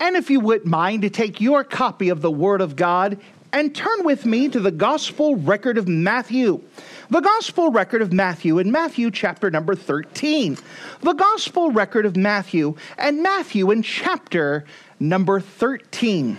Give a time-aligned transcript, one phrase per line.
[0.00, 3.20] And if you wouldn't mind to take your copy of the Word of God
[3.52, 6.62] and turn with me to the Gospel record of Matthew.
[7.10, 10.56] The Gospel record of Matthew in Matthew chapter number 13.
[11.02, 14.64] The Gospel record of Matthew and Matthew in chapter
[14.98, 16.38] number 13.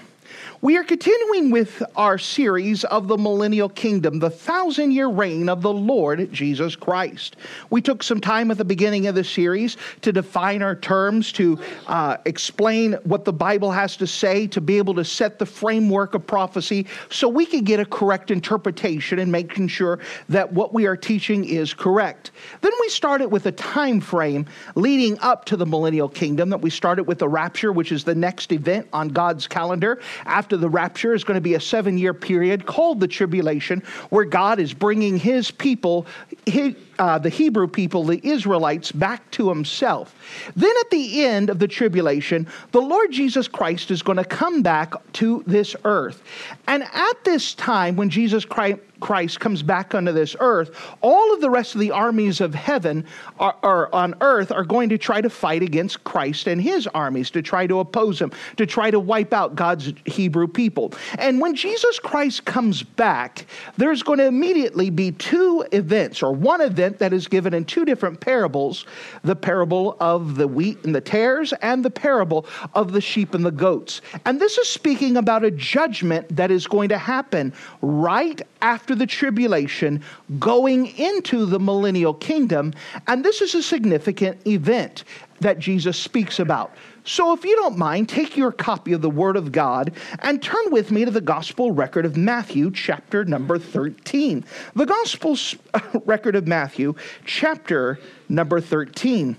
[0.64, 5.64] We are continuing with our series of the millennial kingdom, the thousand year reign of
[5.64, 7.36] the Lord Jesus Christ.
[7.72, 11.58] We took some time at the beginning of the series to define our terms, to
[11.88, 16.14] uh, explain what the Bible has to say, to be able to set the framework
[16.14, 19.98] of prophecy so we could get a correct interpretation and making sure
[20.30, 22.30] that what we are teaching is correct.
[22.62, 26.70] Then we started with a time frame leading up to the millennial kingdom that we
[26.70, 30.00] started with the rapture, which is the next event on God's calendar.
[30.28, 33.82] After after the rapture is going to be a seven year period called the tribulation,
[34.10, 36.06] where God is bringing his people,
[36.46, 40.16] his, uh, the Hebrew people, the Israelites, back to himself.
[40.56, 44.62] Then at the end of the tribulation, the Lord Jesus Christ is going to come
[44.62, 46.22] back to this earth.
[46.68, 51.50] And at this time, when Jesus Christ comes back onto this earth, all of the
[51.50, 53.06] rest of the armies of heaven
[53.40, 57.30] are, are, on earth are going to try to fight against Christ and his armies,
[57.32, 60.94] to try to oppose him, to try to wipe out God's Hebrew people.
[61.18, 63.46] And when Jesus Christ comes back,
[63.78, 67.86] there's going to immediately be two events, or one event that is given in two
[67.86, 68.86] different parables
[69.24, 73.46] the parable of the wheat and the tares, and the parable of the sheep and
[73.46, 74.02] the goats.
[74.26, 79.08] And this is speaking about a judgment that is going to happen right after the
[79.08, 80.04] tribulation,
[80.40, 82.74] going into the millennial kingdom.
[83.08, 85.04] And this is a significant event
[85.40, 86.76] that Jesus speaks about.
[87.04, 90.72] So, if you don't mind, take your copy of the Word of God and turn
[90.72, 94.46] with me to the Gospel record of Matthew, chapter number 13.
[94.76, 95.38] The Gospel
[96.06, 96.94] record of Matthew,
[97.26, 99.36] chapter number 13.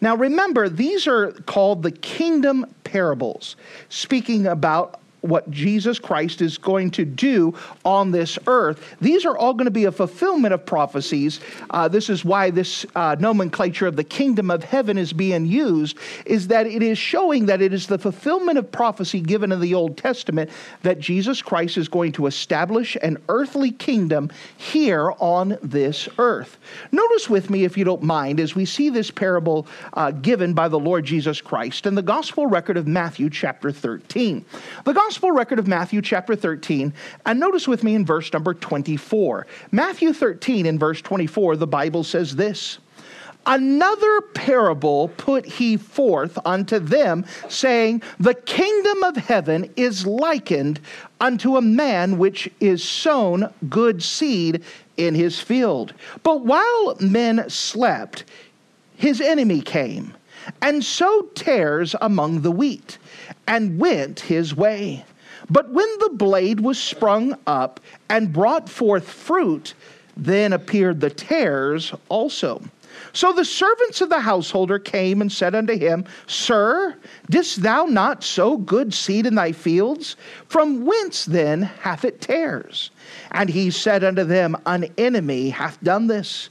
[0.00, 3.56] Now, remember, these are called the kingdom parables,
[3.88, 8.96] speaking about what Jesus Christ is going to do on this earth.
[9.00, 11.40] These are all going to be a fulfillment of prophecies.
[11.70, 15.96] Uh, this is why this uh, nomenclature of the kingdom of heaven is being used,
[16.26, 19.74] is that it is showing that it is the fulfillment of prophecy given in the
[19.74, 20.50] Old Testament
[20.82, 26.58] that Jesus Christ is going to establish an earthly kingdom here on this earth.
[26.90, 30.68] Notice with me, if you don't mind, as we see this parable uh, given by
[30.68, 34.44] the Lord Jesus Christ in the gospel record of Matthew chapter 13.
[34.84, 36.90] The gospel Gospel record of Matthew chapter 13,
[37.26, 39.46] and notice with me in verse number 24.
[39.70, 42.78] Matthew 13 in verse 24, the Bible says this.
[43.44, 50.80] Another parable put he forth unto them, saying, The kingdom of heaven is likened
[51.20, 54.64] unto a man which is sown good seed
[54.96, 55.92] in his field.
[56.22, 58.24] But while men slept,
[58.96, 60.14] his enemy came
[60.62, 62.96] and sowed tares among the wheat
[63.46, 65.04] and went his way.
[65.50, 69.74] But when the blade was sprung up and brought forth fruit,
[70.16, 72.62] then appeared the tares also.
[73.14, 76.96] So the servants of the householder came and said unto him, Sir,
[77.28, 80.16] didst thou not sow good seed in thy fields?
[80.48, 82.90] From whence then hath it tares?
[83.30, 86.48] And he said unto them, An enemy hath done this.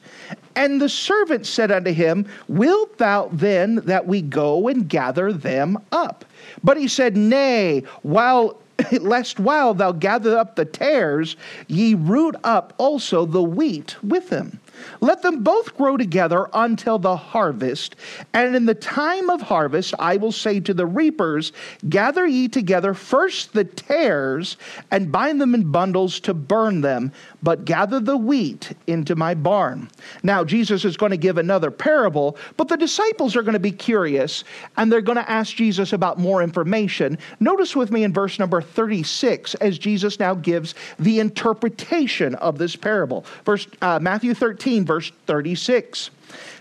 [0.56, 5.78] And the servant said unto him, Wilt thou then that we go and gather them
[5.92, 6.26] up?
[6.64, 8.62] But he said, Nay, while
[9.00, 11.36] lest while thou gather up the tares,
[11.68, 14.60] ye root up also the wheat with them.
[15.00, 17.96] Let them both grow together until the harvest.
[18.34, 21.52] And in the time of harvest, I will say to the reapers,
[21.90, 24.58] Gather ye together first the tares,
[24.90, 27.12] and bind them in bundles to burn them,
[27.44, 29.90] but gather the wheat into my barn.
[30.24, 33.72] Now, Jesus is going to give another parable, but the disciples are going to be
[33.72, 34.44] curious,
[34.78, 37.18] and they're going to ask Jesus about more information.
[37.40, 42.76] Notice with me in verse number 36, as Jesus now gives the interpretation of this
[42.76, 43.26] parable.
[43.46, 46.12] Verse uh, Matthew 13 13, verse 36.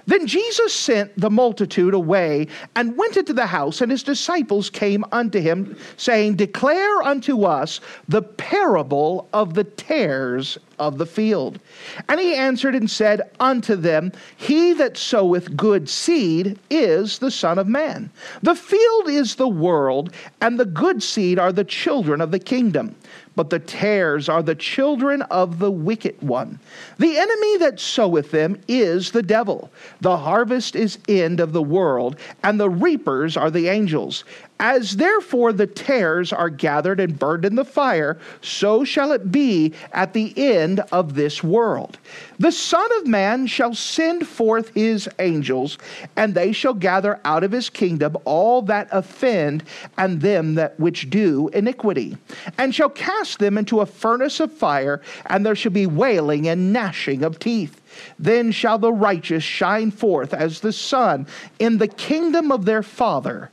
[0.07, 5.05] Then Jesus sent the multitude away and went into the house, and his disciples came
[5.13, 11.61] unto him, saying, Declare unto us the parable of the tares of the field.
[12.09, 17.59] And he answered and said unto them, He that soweth good seed is the Son
[17.59, 18.11] of Man.
[18.43, 22.97] The field is the world, and the good seed are the children of the kingdom
[23.37, 26.59] but the tares are the children of the wicked one.
[26.99, 29.71] The enemy that soweth them is the devil.
[30.01, 34.25] The harvest is end of the world, and the reapers are the angels.
[34.63, 39.73] As therefore the tares are gathered and burned in the fire, so shall it be
[39.93, 41.97] at the end of this world.
[42.39, 45.79] The Son of Man shall send forth his angels,
[46.15, 49.65] and they shall gather out of his kingdom all that offend
[49.97, 52.19] and them that which do iniquity,
[52.59, 56.71] and shall cast them into a furnace of fire, and there shall be wailing and
[56.71, 57.81] gnashing of teeth.
[58.19, 61.27] Then shall the righteous shine forth as the sun
[61.59, 63.51] in the kingdom of their Father.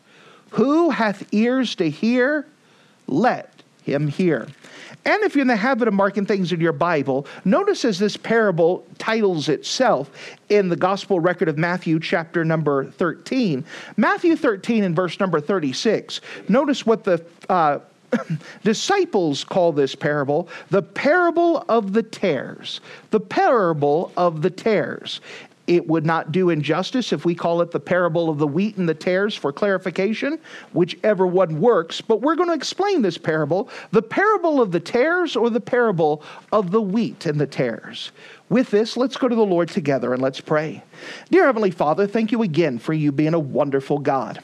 [0.51, 2.45] Who hath ears to hear?
[3.07, 3.51] Let
[3.83, 4.47] him hear.
[5.05, 8.17] And if you're in the habit of marking things in your Bible, notice as this
[8.17, 10.11] parable titles itself
[10.49, 13.63] in the gospel record of Matthew, chapter number 13,
[13.95, 17.79] Matthew 13 and verse number 36, notice what the uh,
[18.63, 22.81] disciples call this parable the parable of the tares.
[23.11, 25.21] The parable of the tares.
[25.67, 28.87] It would not do injustice if we call it the parable of the wheat and
[28.87, 30.39] the tares for clarification,
[30.71, 31.99] whichever one works.
[31.99, 36.23] But we're going to explain this parable the parable of the tares or the parable
[36.53, 38.11] of the wheat and the tares.
[38.49, 40.83] With this, let's go to the Lord together and let's pray.
[41.29, 44.41] Dear Heavenly Father, thank you again for you being a wonderful God.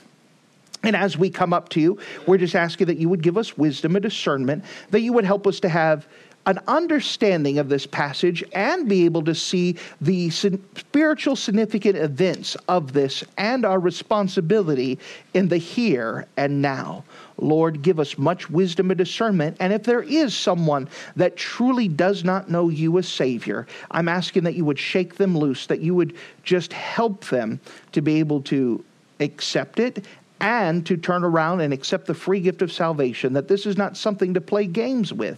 [0.83, 1.97] And as we come up to you,
[2.27, 5.47] we're just asking that you would give us wisdom and discernment, that you would help
[5.47, 6.05] us to have
[6.45, 12.93] an understanding of this passage and be able to see the spiritual significant events of
[12.93, 14.99] this and our responsibility
[15.33, 17.03] in the here and now.
[17.37, 19.57] Lord, give us much wisdom and discernment.
[19.59, 24.43] And if there is someone that truly does not know you as Savior, I'm asking
[24.43, 27.59] that you would shake them loose, that you would just help them
[27.93, 28.83] to be able to
[29.19, 30.05] accept it
[30.39, 33.95] and to turn around and accept the free gift of salvation, that this is not
[33.95, 35.37] something to play games with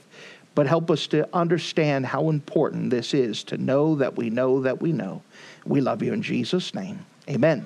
[0.56, 4.82] but help us to understand how important this is to know that we know that
[4.82, 5.22] we know.
[5.66, 7.06] We love you in Jesus' name.
[7.30, 7.66] Amen.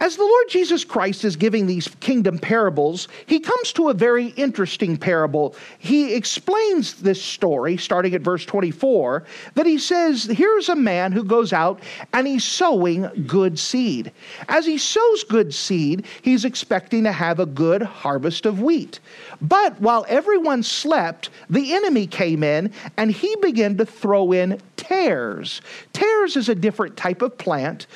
[0.00, 4.28] As the Lord Jesus Christ is giving these kingdom parables, he comes to a very
[4.28, 5.56] interesting parable.
[5.80, 9.24] He explains this story, starting at verse 24,
[9.54, 11.80] that he says, Here's a man who goes out
[12.12, 14.12] and he's sowing good seed.
[14.48, 19.00] As he sows good seed, he's expecting to have a good harvest of wheat.
[19.40, 25.60] But while everyone slept, the enemy came in and he began to throw in tares.
[25.92, 27.88] Tares is a different type of plant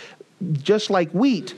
[0.53, 1.55] just like wheat.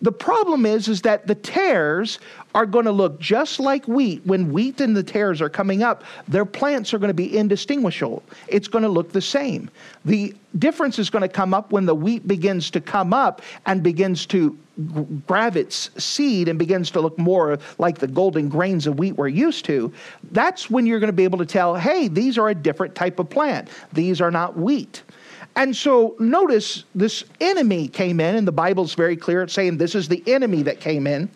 [0.00, 2.20] The problem is, is that the tares
[2.54, 4.24] are going to look just like wheat.
[4.24, 8.22] When wheat and the tares are coming up, their plants are going to be indistinguishable.
[8.46, 9.70] It's going to look the same.
[10.04, 13.82] The difference is going to come up when the wheat begins to come up and
[13.82, 14.56] begins to
[15.26, 19.26] grab its seed and begins to look more like the golden grains of wheat we're
[19.26, 19.92] used to.
[20.30, 23.18] That's when you're going to be able to tell, hey, these are a different type
[23.18, 23.68] of plant.
[23.92, 25.02] These are not wheat.
[25.58, 29.96] And so notice this enemy came in, and the Bible's very clear at saying this
[29.96, 31.28] is the enemy that came in.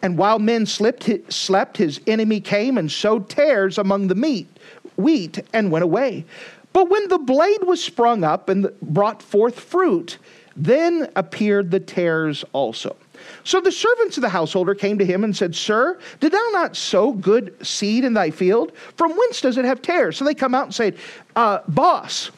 [0.00, 4.48] And while men slept, slept, his enemy came and sowed tares among the meat,
[4.96, 6.24] wheat, and went away.
[6.72, 10.16] But when the blade was sprung up and brought forth fruit,
[10.56, 12.96] then appeared the tares also.
[13.44, 16.74] So the servants of the householder came to him and said, Sir, did thou not
[16.74, 18.72] sow good seed in thy field?
[18.96, 20.16] From whence does it have tares?
[20.16, 20.94] So they come out and say,
[21.36, 22.30] uh, Boss,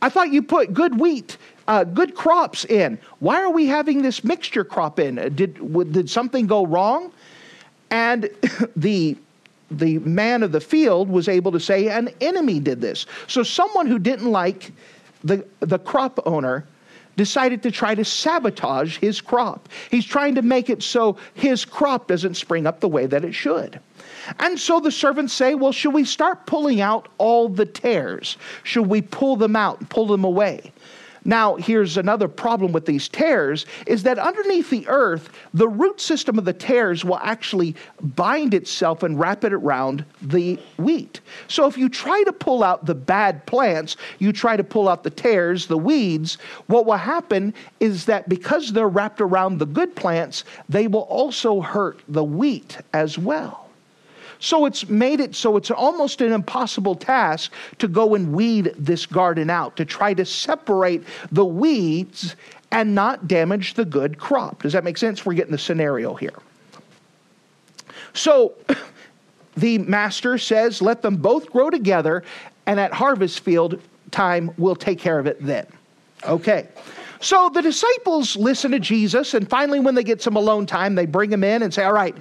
[0.00, 1.36] I thought you put good wheat,
[1.66, 2.98] uh, good crops in.
[3.18, 5.18] Why are we having this mixture crop in?
[5.18, 7.12] Uh, did, did something go wrong?
[7.90, 8.30] And
[8.76, 9.16] the
[9.70, 13.04] the man of the field was able to say an enemy did this.
[13.26, 14.72] So someone who didn't like
[15.22, 16.66] the, the crop owner
[17.16, 19.68] decided to try to sabotage his crop.
[19.90, 23.34] He's trying to make it so his crop doesn't spring up the way that it
[23.34, 23.80] should.
[24.38, 28.36] And so the servants say, Well, should we start pulling out all the tares?
[28.62, 30.72] Should we pull them out and pull them away?
[31.28, 36.38] Now, here's another problem with these tares is that underneath the earth, the root system
[36.38, 41.20] of the tares will actually bind itself and wrap it around the wheat.
[41.48, 45.02] So if you try to pull out the bad plants, you try to pull out
[45.02, 49.94] the tares, the weeds, what will happen is that because they're wrapped around the good
[49.96, 53.67] plants, they will also hurt the wheat as well.
[54.40, 59.06] So it's made it so it's almost an impossible task to go and weed this
[59.06, 61.02] garden out, to try to separate
[61.32, 62.36] the weeds
[62.70, 64.62] and not damage the good crop.
[64.62, 65.24] Does that make sense?
[65.24, 66.38] We're getting the scenario here.
[68.12, 68.54] So
[69.56, 72.22] the master says, Let them both grow together,
[72.66, 73.80] and at harvest field
[74.10, 75.66] time, we'll take care of it then.
[76.24, 76.68] Okay.
[77.20, 81.06] So the disciples listen to Jesus, and finally, when they get some alone time, they
[81.06, 82.16] bring him in and say, All right,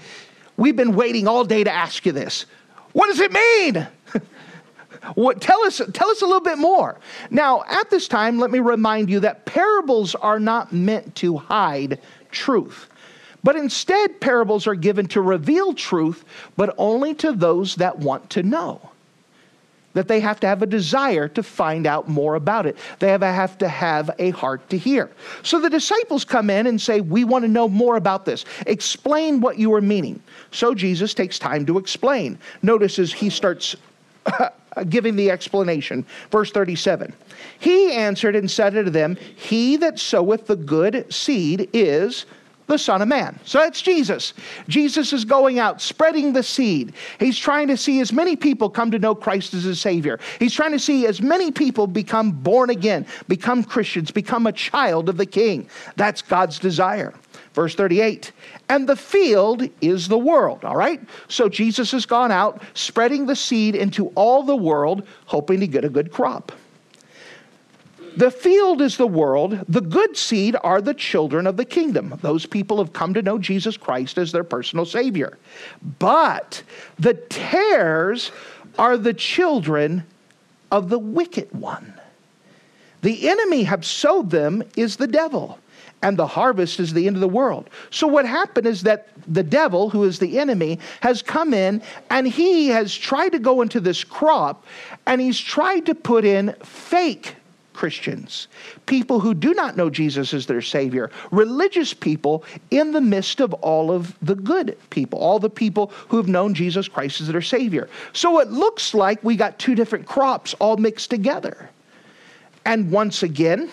[0.58, 2.46] we've been waiting all day to ask you this.
[2.94, 3.88] What does it mean?
[5.16, 7.00] what, tell, us, tell us a little bit more.
[7.30, 12.00] Now, at this time, let me remind you that parables are not meant to hide
[12.32, 12.90] truth.
[13.44, 16.26] But instead, parables are given to reveal truth,
[16.58, 18.87] but only to those that want to know
[19.98, 22.78] that they have to have a desire to find out more about it.
[23.00, 25.10] They have, to have a heart to hear.
[25.42, 28.46] So the disciples come in and say, We want to know more about this.
[28.68, 30.22] Explain what you are meaning.
[30.52, 32.38] So Jesus takes time to explain.
[32.62, 33.76] Notice as he starts
[34.90, 36.06] giving the explanation.
[36.32, 37.12] Verse 37
[37.58, 42.28] He answered and said unto them, He that soweth the good seed is
[42.68, 43.40] the Son of Man.
[43.44, 44.34] So that's Jesus.
[44.68, 46.94] Jesus is going out, spreading the seed.
[47.20, 50.20] He's trying to see as many people come to know Christ as his Savior.
[50.40, 55.10] He's trying to see as many people become born again, become Christians, become a child
[55.10, 55.70] of the King.
[55.96, 57.14] That's God's desire.
[57.54, 58.32] Verse 38,
[58.70, 61.02] and the field is the world, all right?
[61.28, 65.84] So Jesus has gone out, spreading the seed into all the world, hoping to get
[65.84, 66.52] a good crop.
[68.18, 69.64] The field is the world.
[69.70, 72.18] The good seed are the children of the kingdom.
[72.24, 75.38] Those people have come to know Jesus Christ as their personal Savior.
[76.00, 76.64] But
[76.98, 78.32] the tares
[78.80, 80.04] are the children
[80.72, 81.94] of the wicked one.
[83.04, 85.60] The enemy have sowed them is the devil,
[86.02, 87.70] and the harvest is the end of the world.
[87.92, 92.28] So, what happened is that the devil, who is the enemy, has come in and
[92.28, 94.66] he has tried to go into this crop
[95.06, 97.36] and he's tried to put in fake
[97.78, 98.48] Christians,
[98.88, 103.54] people who do not know Jesus as their Savior, religious people in the midst of
[103.54, 107.40] all of the good people, all the people who have known Jesus Christ as their
[107.40, 107.88] Savior.
[108.14, 111.70] So it looks like we got two different crops all mixed together.
[112.66, 113.70] And once again,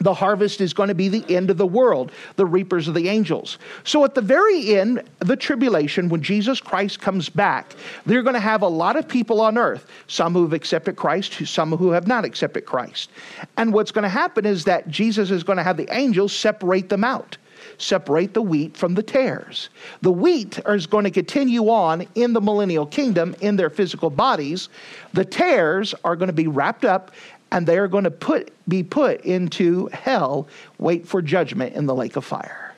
[0.00, 3.08] the harvest is going to be the end of the world, the reapers of the
[3.08, 3.58] angels.
[3.84, 7.74] So at the very end, the tribulation, when Jesus Christ comes back,
[8.06, 11.46] they're going to have a lot of people on earth, some who have accepted Christ,
[11.46, 13.10] some who have not accepted Christ.
[13.56, 16.88] And what's going to happen is that Jesus is going to have the angels separate
[16.88, 17.36] them out
[17.78, 19.68] separate the wheat from the tares.
[20.02, 24.68] The wheat is going to continue on in the millennial kingdom in their physical bodies.
[25.12, 27.12] The tares are going to be wrapped up
[27.52, 31.94] and they are going to put, be put into hell, wait for judgment in the
[31.94, 32.74] lake of fire.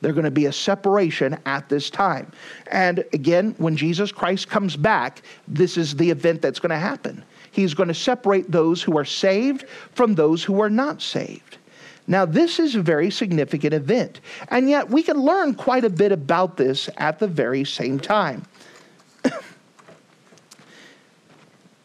[0.00, 2.32] There's going to be a separation at this time.
[2.68, 7.22] And again, when Jesus Christ comes back, this is the event that's going to happen.
[7.52, 11.58] He's going to separate those who are saved from those who are not saved.
[12.06, 16.12] Now, this is a very significant event, and yet we can learn quite a bit
[16.12, 18.44] about this at the very same time.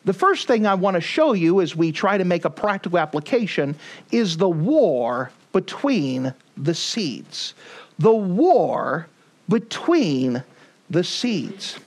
[0.06, 3.00] The first thing I want to show you as we try to make a practical
[3.00, 3.76] application
[4.12, 7.56] is the war between the seeds.
[7.98, 9.08] The war
[9.50, 10.44] between
[10.90, 11.80] the seeds.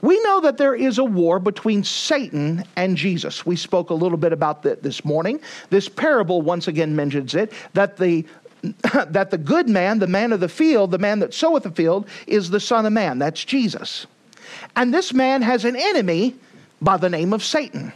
[0.00, 3.46] We know that there is a war between Satan and Jesus.
[3.46, 5.40] We spoke a little bit about that this morning.
[5.70, 8.26] This parable once again mentions it that the
[9.08, 12.06] that the good man, the man of the field, the man that soweth the field,
[12.28, 13.18] is the Son of Man.
[13.18, 14.06] That's Jesus.
[14.76, 16.36] And this man has an enemy
[16.82, 17.92] by the name of Satan.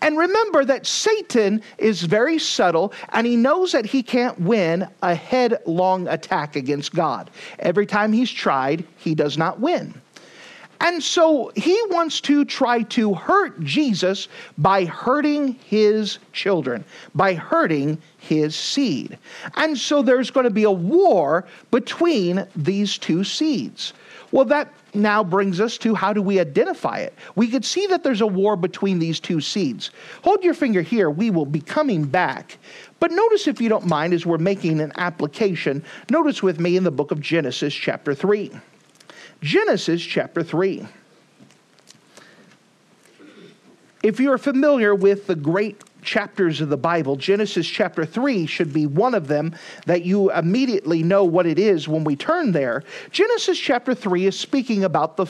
[0.00, 5.14] And remember that Satan is very subtle and he knows that he can't win a
[5.14, 7.30] headlong attack against God.
[7.58, 9.94] Every time he's tried, he does not win.
[10.80, 17.98] And so he wants to try to hurt Jesus by hurting his children, by hurting
[18.18, 19.18] his seed.
[19.54, 23.94] And so there's going to be a war between these two seeds.
[24.32, 27.14] Well, that now brings us to how do we identify it?
[27.34, 29.90] We could see that there's a war between these two seeds.
[30.22, 31.10] Hold your finger here.
[31.10, 32.58] We will be coming back.
[32.98, 36.84] But notice, if you don't mind, as we're making an application, notice with me in
[36.84, 38.50] the book of Genesis, chapter 3.
[39.40, 40.86] Genesis, chapter 3.
[44.02, 48.86] If you're familiar with the great chapters of the Bible, Genesis chapter 3 should be
[48.86, 52.84] one of them that you immediately know what it is when we turn there.
[53.10, 55.26] Genesis chapter 3 is speaking about the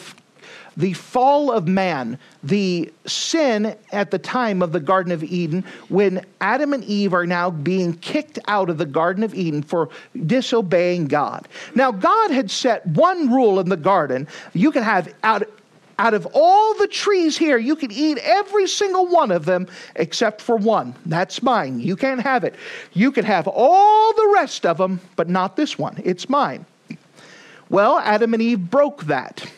[0.77, 6.25] the fall of man, the sin at the time of the Garden of Eden, when
[6.41, 9.89] Adam and Eve are now being kicked out of the Garden of Eden for
[10.27, 11.49] disobeying God.
[11.75, 15.49] Now, God had set one rule in the garden you can have out
[15.99, 20.43] out of all the trees here, you can eat every single one of them except
[20.43, 20.95] for one.
[21.07, 21.81] That's mine.
[21.81, 22.55] You can't have it.
[22.93, 26.01] You can have all the rest of them, but not this one.
[26.05, 26.67] It's mine.
[27.71, 29.51] Well, Adam and Eve broke that.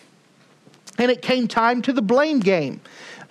[0.98, 2.80] And it came time to the blame game.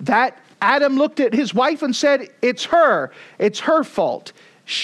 [0.01, 3.11] That Adam looked at his wife and said, It's her.
[3.39, 4.33] It's her fault.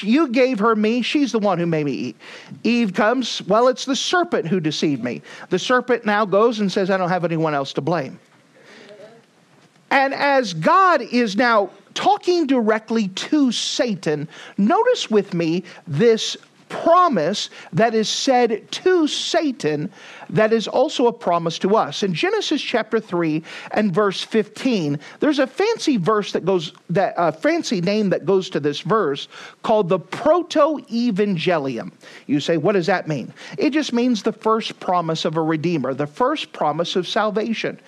[0.02, 1.02] You gave her me.
[1.02, 2.16] She's the one who made me eat.
[2.64, 5.22] Eve comes, well, it's the serpent who deceived me.
[5.50, 8.20] The serpent now goes and says, I don't have anyone else to blame.
[9.92, 16.36] And as God is now talking directly to Satan, notice with me this
[16.74, 19.92] promise that is said to Satan
[20.30, 22.02] that is also a promise to us.
[22.02, 27.32] In Genesis chapter 3 and verse 15, there's a fancy verse that goes that a
[27.32, 29.28] fancy name that goes to this verse
[29.62, 31.92] called the proto-evangelium.
[32.26, 33.32] You say, what does that mean?
[33.60, 37.80] It just means the first promise of a redeemer, the first promise of salvation.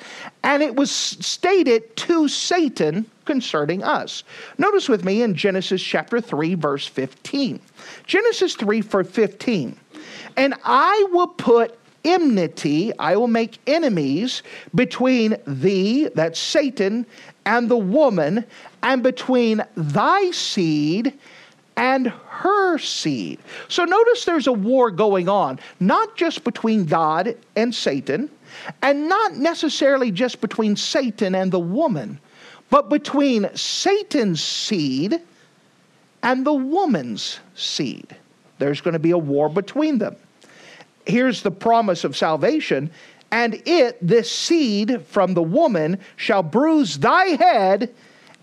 [0.43, 4.23] And it was stated to Satan concerning us.
[4.57, 7.59] Notice with me in Genesis chapter 3 verse 15.
[8.05, 9.77] Genesis 3 for 15.
[10.37, 17.05] And I will put enmity, I will make enemies between thee, that's Satan,
[17.45, 18.45] and the woman,
[18.83, 21.13] and between thy seed
[21.77, 23.39] and her seed.
[23.67, 28.29] So notice there's a war going on, not just between God and Satan,
[28.81, 32.19] and not necessarily just between Satan and the woman,
[32.69, 35.21] but between Satan's seed
[36.23, 38.15] and the woman's seed.
[38.57, 40.15] There's going to be a war between them.
[41.05, 42.89] Here's the promise of salvation.
[43.31, 47.93] And it, this seed from the woman, shall bruise thy head,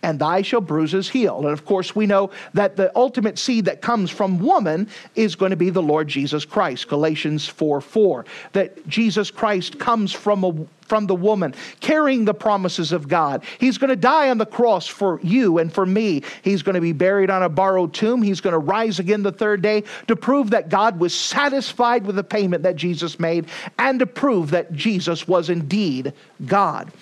[0.03, 1.39] and thy shall bruise his heel.
[1.39, 5.51] And of course, we know that the ultimate seed that comes from woman is going
[5.51, 8.25] to be the Lord Jesus Christ, Galatians 4 4.
[8.53, 13.45] That Jesus Christ comes from a from the woman, carrying the promises of God.
[13.59, 16.23] He's going to die on the cross for you and for me.
[16.43, 18.21] He's going to be buried on a borrowed tomb.
[18.21, 22.17] He's going to rise again the third day to prove that God was satisfied with
[22.17, 23.47] the payment that Jesus made
[23.79, 26.13] and to prove that Jesus was indeed
[26.45, 26.93] God.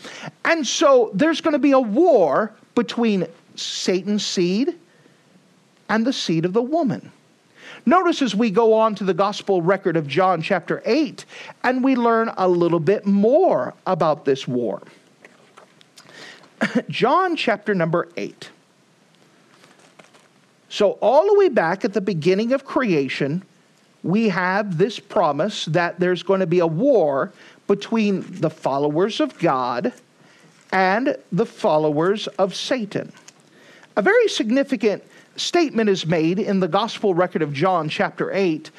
[0.44, 4.74] And so there's going to be a war between Satan's seed
[5.90, 7.12] and the seed of the woman.
[7.84, 11.26] Notice as we go on to the gospel record of John chapter 8,
[11.62, 14.80] and we learn a little bit more about this war.
[16.88, 18.48] John chapter number 8.
[20.70, 23.42] So, all the way back at the beginning of creation,
[24.02, 27.30] we have this promise that there's going to be a war
[27.66, 29.92] between the followers of God
[30.72, 33.12] and the followers of Satan.
[33.96, 35.02] A very significant
[35.36, 38.70] statement is made in the gospel record of John, chapter 8,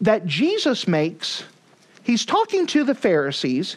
[0.00, 1.44] that Jesus makes.
[2.02, 3.76] He's talking to the Pharisees,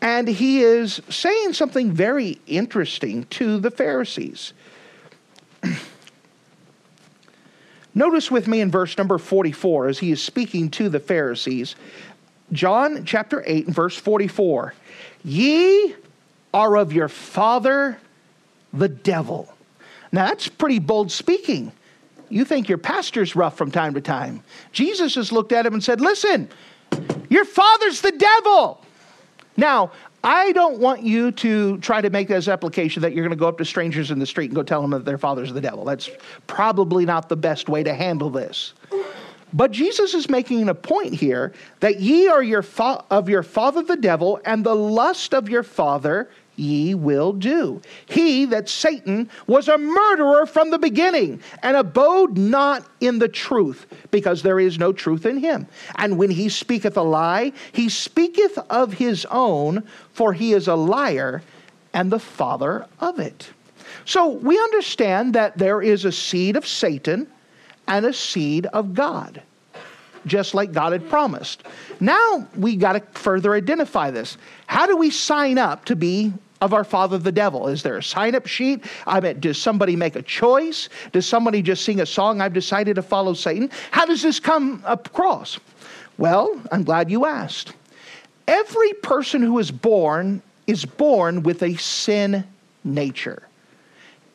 [0.00, 4.52] and he is saying something very interesting to the Pharisees.
[7.94, 11.76] Notice with me in verse number 44 as he is speaking to the Pharisees.
[12.52, 14.74] John chapter 8 and verse 44.
[15.24, 15.96] Ye
[16.56, 17.98] are of your father,
[18.72, 19.52] the devil
[20.12, 21.72] now, that's pretty bold speaking.
[22.28, 24.42] You think your pastor's rough from time to time.
[24.72, 26.48] Jesus just looked at him and said, Listen,
[27.28, 28.82] your father's the devil.
[29.56, 29.92] Now,
[30.24, 33.46] I don't want you to try to make this application that you're going to go
[33.46, 35.84] up to strangers in the street and go tell them that their father's the devil.
[35.84, 36.10] That's
[36.46, 38.74] probably not the best way to handle this.
[39.52, 43.82] But Jesus is making a point here that ye are your fa- of your father
[43.82, 47.80] the devil, and the lust of your father ye will do.
[48.06, 53.86] He, that Satan, was a murderer from the beginning, and abode not in the truth,
[54.10, 55.66] because there is no truth in him.
[55.96, 60.74] And when he speaketh a lie, he speaketh of his own, for he is a
[60.74, 61.42] liar
[61.92, 63.50] and the father of it.
[64.04, 67.26] So we understand that there is a seed of Satan
[67.88, 69.42] and a seed of God
[70.26, 71.62] just like God had promised.
[72.00, 74.36] Now we got to further identify this.
[74.66, 77.68] How do we sign up to be of our father the devil?
[77.68, 78.84] Is there a sign up sheet?
[79.06, 80.88] I mean, does somebody make a choice?
[81.12, 82.40] Does somebody just sing a song?
[82.40, 83.70] I've decided to follow Satan.
[83.90, 85.58] How does this come across?
[86.18, 87.74] Well, I'm glad you asked.
[88.48, 92.44] Every person who is born is born with a sin
[92.84, 93.42] nature.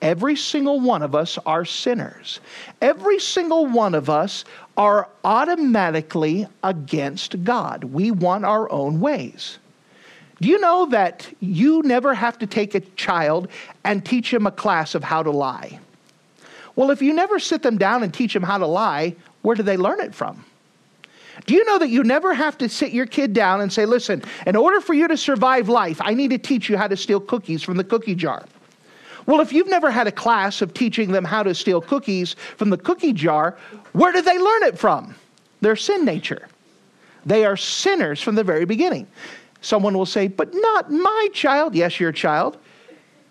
[0.02, 2.40] Every single one of us are sinners.
[2.82, 7.84] Every single one of us are automatically against God.
[7.84, 9.60] We want our own ways.
[10.42, 13.48] Do you know that you never have to take a child
[13.84, 15.80] and teach him a class of how to lie?
[16.76, 19.62] Well, if you never sit them down and teach them how to lie, where do
[19.62, 20.44] they learn it from?
[21.46, 24.24] Do you know that you never have to sit your kid down and say, listen,
[24.48, 27.20] in order for you to survive life, I need to teach you how to steal
[27.20, 28.46] cookies from the cookie jar?
[29.28, 32.72] Well, if you've never had a class of teaching them how to steal cookies from
[32.72, 33.58] the cookie jar,
[33.94, 35.16] where do they learn it from?
[35.62, 36.48] Their sin nature.
[37.26, 39.08] They are sinners from the very beginning.
[39.62, 41.76] Someone will say, But not my child.
[41.76, 42.58] Yes, your child.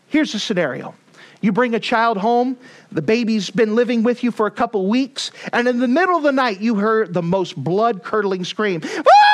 [0.09, 0.95] Here's the scenario
[1.43, 2.57] you bring a child home,
[2.93, 6.23] the baby's been living with you for a couple weeks, and in the middle of
[6.23, 8.83] the night, you heard the most blood curdling scream.
[8.85, 9.31] Ah!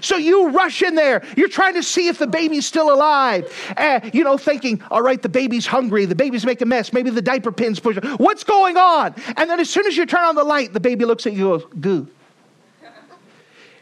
[0.00, 1.22] So you rush in there.
[1.36, 3.52] You're trying to see if the baby's still alive.
[3.76, 6.06] Uh, you know, thinking, all right, the baby's hungry.
[6.06, 6.94] The baby's making a mess.
[6.94, 8.02] Maybe the diaper pin's pushing.
[8.12, 9.14] What's going on?
[9.36, 11.52] And then as soon as you turn on the light, the baby looks at you
[11.52, 12.08] and goes, goo.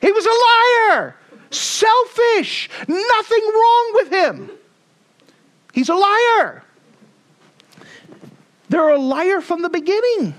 [0.00, 1.14] He was a liar
[1.50, 4.50] selfish, nothing wrong with him.
[5.72, 6.64] He's a liar.
[8.68, 10.34] They're a liar from the beginning.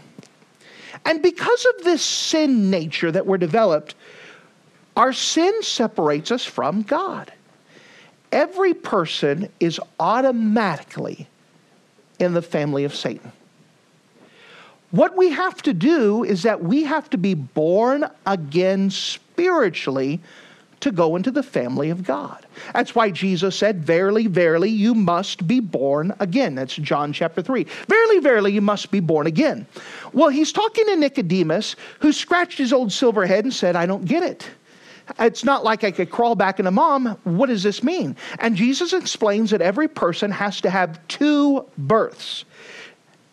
[1.05, 3.95] And because of this sin nature that we're developed,
[4.95, 7.31] our sin separates us from God.
[8.31, 11.27] Every person is automatically
[12.19, 13.31] in the family of Satan.
[14.91, 20.19] What we have to do is that we have to be born again spiritually
[20.81, 22.45] to go into the family of God.
[22.73, 26.55] That's why Jesus said, Verily, verily, you must be born again.
[26.55, 27.65] That's John chapter 3.
[27.87, 29.65] Verily, verily, you must be born again.
[30.13, 34.05] Well, he's talking to Nicodemus, who scratched his old silver head and said, I don't
[34.05, 34.49] get it.
[35.17, 37.17] It's not like I could crawl back into mom.
[37.23, 38.15] What does this mean?
[38.39, 42.45] And Jesus explains that every person has to have two births.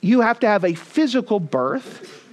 [0.00, 2.25] You have to have a physical birth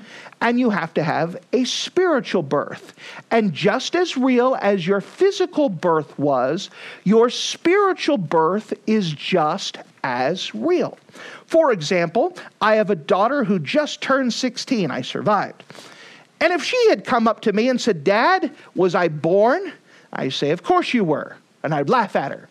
[0.43, 2.93] and you have to have a spiritual birth.
[3.31, 6.69] And just as real as your physical birth was,
[7.05, 10.97] your spiritual birth is just as real.
[11.47, 14.91] For example, I have a daughter who just turned 16.
[14.91, 15.63] I survived.
[16.41, 19.71] And if she had come up to me and said, Dad, was I born?
[20.11, 21.37] I say, Of course you were.
[21.63, 22.49] And I'd laugh at her.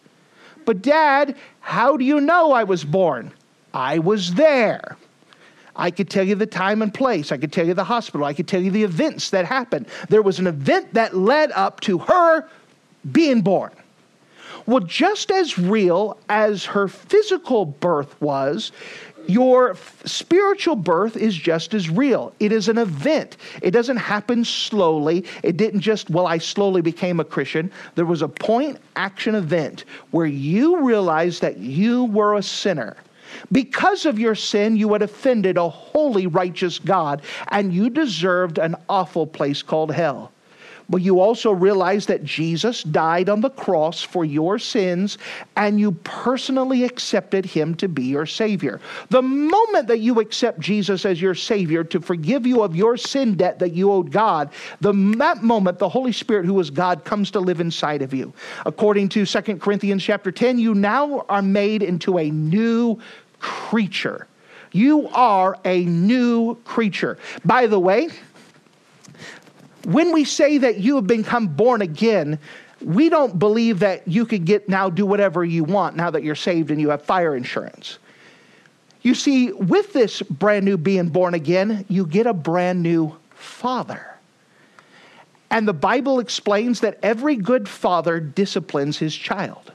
[0.64, 3.32] But, Dad, how do you know I was born?
[3.74, 4.96] I was there.
[5.74, 7.32] I could tell you the time and place.
[7.32, 8.26] I could tell you the hospital.
[8.26, 9.86] I could tell you the events that happened.
[10.08, 12.48] There was an event that led up to her
[13.10, 13.72] being born.
[14.66, 18.70] Well, just as real as her physical birth was,
[19.26, 22.32] your spiritual birth is just as real.
[22.40, 23.36] It is an event.
[23.60, 25.24] It doesn't happen slowly.
[25.42, 27.70] It didn't just, well, I slowly became a Christian.
[27.94, 32.96] There was a point action event where you realized that you were a sinner
[33.50, 38.76] because of your sin, you had offended a holy, righteous God, and you deserved an
[38.88, 40.32] awful place called hell.
[40.92, 45.16] But you also realize that Jesus died on the cross for your sins
[45.56, 48.78] and you personally accepted him to be your Savior.
[49.08, 53.36] The moment that you accept Jesus as your Savior to forgive you of your sin
[53.36, 54.50] debt that you owed God,
[54.82, 58.32] the, that moment the Holy Spirit, who is God, comes to live inside of you.
[58.66, 62.98] According to 2 Corinthians chapter 10, you now are made into a new
[63.42, 64.26] creature.
[64.72, 67.18] You are a new creature.
[67.44, 68.08] By the way,
[69.84, 72.38] when we say that you have become born again,
[72.80, 76.34] we don't believe that you could get now do whatever you want now that you're
[76.34, 77.98] saved and you have fire insurance.
[79.02, 84.06] You see, with this brand new being born again, you get a brand new father.
[85.50, 89.72] And the Bible explains that every good father disciplines his child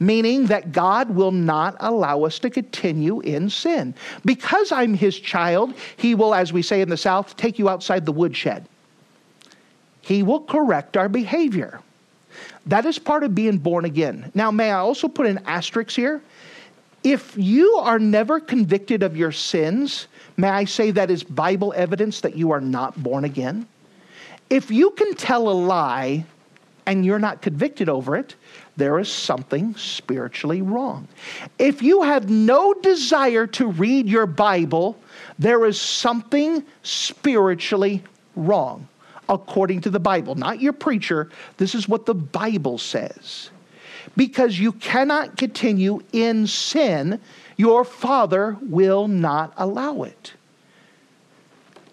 [0.00, 3.94] meaning that God will not allow us to continue in sin.
[4.24, 8.06] Because I'm his child, he will, as we say in the South, take you outside
[8.06, 8.66] the woodshed.
[10.00, 11.80] He will correct our behavior.
[12.66, 14.32] That is part of being born again.
[14.34, 16.22] Now, may I also put an asterisk here?
[17.04, 22.20] If you are never convicted of your sins, may I say that is Bible evidence
[22.22, 23.66] that you are not born again?
[24.48, 26.24] If you can tell a lie
[26.86, 28.34] and you're not convicted over it,
[28.80, 31.06] there is something spiritually wrong.
[31.58, 34.98] If you have no desire to read your Bible,
[35.38, 38.02] there is something spiritually
[38.36, 38.88] wrong,
[39.28, 40.34] according to the Bible.
[40.34, 43.50] Not your preacher, this is what the Bible says.
[44.16, 47.20] Because you cannot continue in sin,
[47.56, 50.32] your Father will not allow it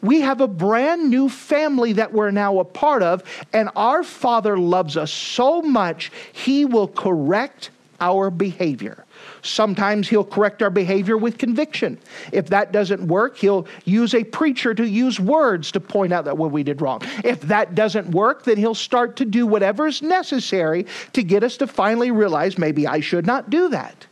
[0.02, 4.58] we have a brand new family that we're now a part of, and our Father
[4.58, 9.06] loves us so much, He will correct our behavior.
[9.42, 11.98] Sometimes he'll correct our behavior with conviction.
[12.32, 16.38] If that doesn't work, he'll use a preacher to use words to point out that
[16.38, 17.02] what we did wrong.
[17.24, 21.58] If that doesn't work, then he'll start to do whatever is necessary to get us
[21.58, 24.06] to finally realize maybe I should not do that.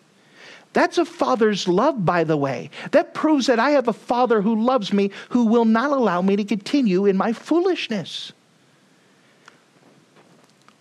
[0.75, 2.69] That's a father's love, by the way.
[2.91, 6.35] That proves that I have a father who loves me, who will not allow me
[6.35, 8.33] to continue in my foolishness.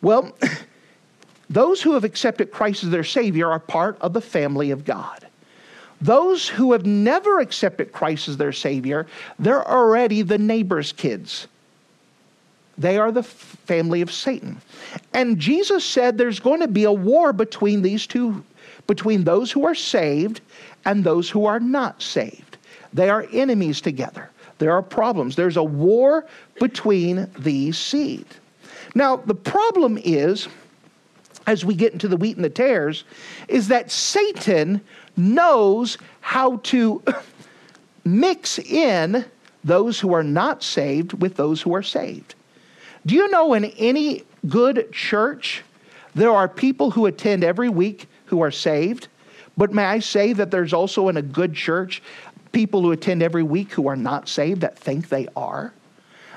[0.02, 0.36] Well,
[1.48, 5.28] those who have accepted Christ as their Savior are part of the family of God.
[6.00, 9.06] Those who have never accepted Christ as their Savior,
[9.38, 11.46] they're already the neighbor's kids.
[12.76, 14.60] They are the family of Satan.
[15.12, 18.42] And Jesus said there's going to be a war between these two
[18.86, 20.40] between those who are saved
[20.84, 22.56] and those who are not saved.
[22.92, 24.30] They are enemies together.
[24.58, 25.36] There are problems.
[25.36, 26.26] There's a war
[26.60, 28.26] between these seed.
[28.94, 30.48] Now, the problem is,
[31.46, 33.04] as we get into the wheat and the tares,
[33.48, 34.80] is that Satan
[35.16, 37.02] knows how to
[38.04, 39.24] mix in
[39.64, 42.34] those who are not saved with those who are saved.
[43.06, 45.62] Do you know in any good church,
[46.14, 49.08] there are people who attend every week who are saved.
[49.56, 52.02] But may I say that there's also in a good church
[52.54, 55.74] people who attend every week who are not saved that think they are?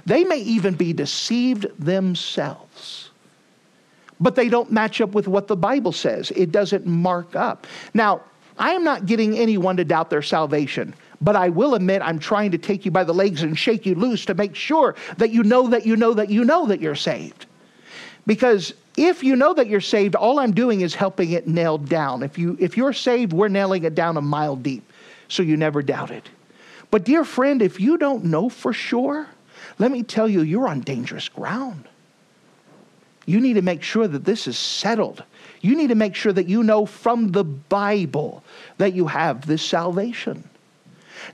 [0.05, 3.11] They may even be deceived themselves.
[4.19, 6.31] But they don't match up with what the Bible says.
[6.31, 7.67] It doesn't mark up.
[7.93, 8.21] Now,
[8.57, 12.51] I am not getting anyone to doubt their salvation, but I will admit I'm trying
[12.51, 15.43] to take you by the legs and shake you loose to make sure that you
[15.43, 17.45] know that you know that you know that you're saved.
[18.25, 22.23] Because if you know that you're saved, all I'm doing is helping it nailed down.
[22.23, 24.91] If, you, if you're saved, we're nailing it down a mile deep
[25.27, 26.27] so you never doubt it.
[26.89, 29.27] But, dear friend, if you don't know for sure,
[29.77, 31.87] let me tell you, you're on dangerous ground.
[33.27, 35.23] You need to make sure that this is settled.
[35.61, 38.43] You need to make sure that you know from the Bible
[38.77, 40.49] that you have this salvation.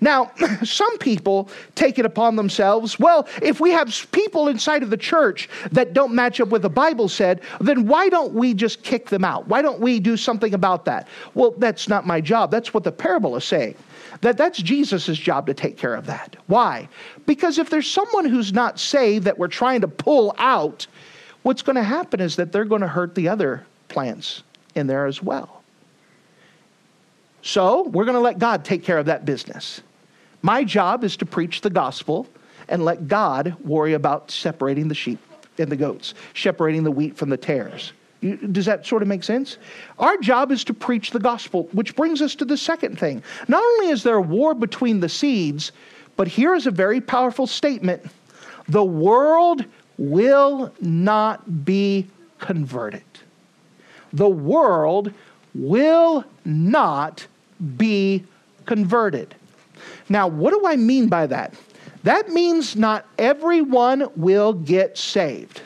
[0.02, 0.32] Now,
[0.63, 5.50] some people take it upon themselves, well, if we have people inside of the church
[5.72, 9.24] that don't match up with the Bible said, then why don't we just kick them
[9.24, 9.48] out?
[9.48, 11.08] Why don't we do something about that?
[11.34, 12.52] Well, that's not my job.
[12.52, 13.76] That's what the parable is saying.
[14.22, 16.36] That that's Jesus' job to take care of that.
[16.48, 16.88] Why?
[17.26, 20.88] Because if there's someone who's not saved that we're trying to pull out,
[21.41, 24.43] what's going to happen is that they're going to hurt the other plants
[24.76, 25.62] in there as well.
[27.43, 29.82] So we're going to let God take care of that business.
[30.41, 32.25] My job is to preach the gospel
[32.69, 35.19] and let God worry about separating the sheep
[35.58, 37.91] and the goats, separating the wheat from the tares.
[38.53, 39.58] Does that sort of make sense?
[39.99, 43.21] Our job is to preach the gospel, which brings us to the second thing.
[43.49, 45.73] Not only is there a war between the seeds,
[46.15, 48.03] but here is a very powerful statement
[48.69, 49.65] the world
[49.97, 52.08] will not be
[52.39, 53.03] converted.
[54.13, 55.12] The world
[55.53, 57.27] will not
[57.78, 58.24] be
[58.66, 59.36] converted.
[60.10, 61.54] Now, what do I mean by that?
[62.04, 65.62] That means not everyone will get saved.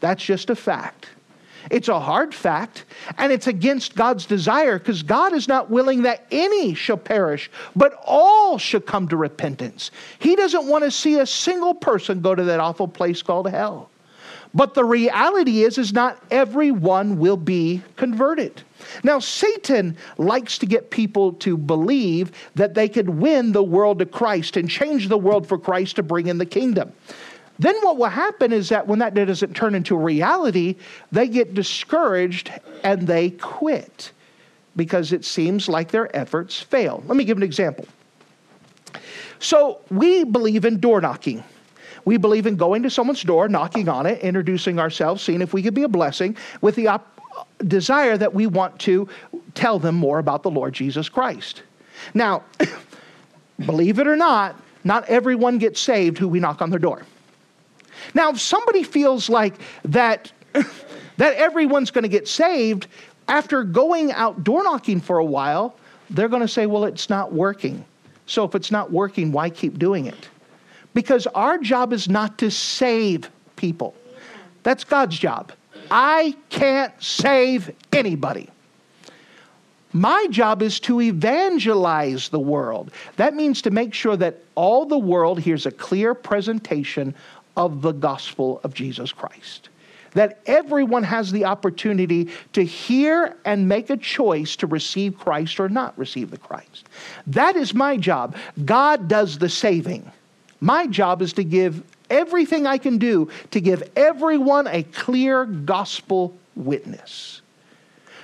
[0.00, 1.08] That's just a fact.
[1.70, 2.84] It's a hard fact,
[3.18, 7.96] and it's against God's desire because God is not willing that any shall perish, but
[8.04, 9.92] all should come to repentance.
[10.18, 13.90] He doesn't want to see a single person go to that awful place called hell.
[14.54, 18.62] But the reality is is not everyone will be converted.
[19.02, 24.06] Now Satan likes to get people to believe that they could win the world to
[24.06, 26.92] Christ and change the world for Christ to bring in the kingdom.
[27.58, 30.76] Then what will happen is that when that doesn't turn into reality,
[31.12, 32.50] they get discouraged
[32.82, 34.12] and they quit
[34.74, 37.02] because it seems like their efforts fail.
[37.06, 37.86] Let me give an example.
[39.38, 41.44] So we believe in door knocking.
[42.04, 45.62] We believe in going to someone's door, knocking on it, introducing ourselves, seeing if we
[45.62, 47.20] could be a blessing, with the op-
[47.66, 49.08] desire that we want to
[49.54, 51.62] tell them more about the Lord Jesus Christ.
[52.14, 52.42] Now,
[53.66, 57.02] believe it or not, not everyone gets saved who we knock on their door.
[58.14, 62.88] Now, if somebody feels like that, that everyone's going to get saved,
[63.28, 65.76] after going out door knocking for a while,
[66.10, 67.84] they're going to say, well, it's not working.
[68.26, 70.28] So if it's not working, why keep doing it?
[70.94, 73.94] Because our job is not to save people,
[74.62, 75.52] that's God's job.
[75.90, 78.48] I can't save anybody.
[79.92, 82.90] My job is to evangelize the world.
[83.16, 87.14] That means to make sure that all the world hears a clear presentation
[87.56, 89.68] of the gospel of Jesus Christ.
[90.14, 95.68] That everyone has the opportunity to hear and make a choice to receive Christ or
[95.68, 96.86] not receive the Christ.
[97.26, 98.36] That is my job.
[98.64, 100.10] God does the saving.
[100.62, 106.36] My job is to give everything I can do to give everyone a clear gospel
[106.54, 107.42] witness.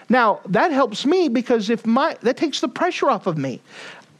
[0.09, 3.61] Now, that helps me because if my that takes the pressure off of me.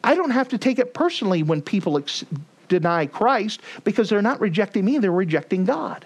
[0.03, 2.25] I don't have to take it personally when people ex-
[2.69, 6.05] deny Christ because they're not rejecting me, they're rejecting God.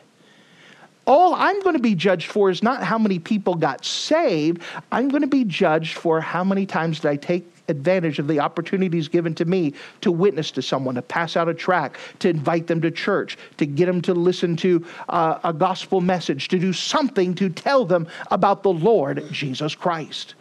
[1.07, 4.63] All I'm going to be judged for is not how many people got saved.
[4.91, 8.41] I'm going to be judged for how many times did I take advantage of the
[8.41, 12.67] opportunities given to me to witness to someone, to pass out a tract, to invite
[12.67, 16.73] them to church, to get them to listen to uh, a gospel message, to do
[16.73, 20.35] something to tell them about the Lord Jesus Christ.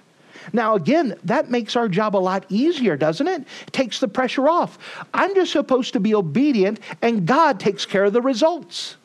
[0.54, 3.32] Now, again, that makes our job a lot easier, doesn't it?
[3.42, 3.48] it?
[3.72, 4.78] Takes the pressure off.
[5.14, 8.98] I'm just supposed to be obedient, and God takes care of the results.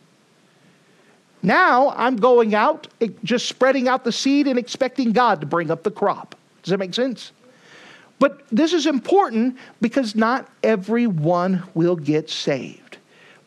[1.43, 2.89] Now I'm going out,
[3.23, 6.35] just spreading out the seed and expecting God to bring up the crop.
[6.63, 7.33] Does that make sense?
[8.19, 12.99] But this is important because not everyone will get saved.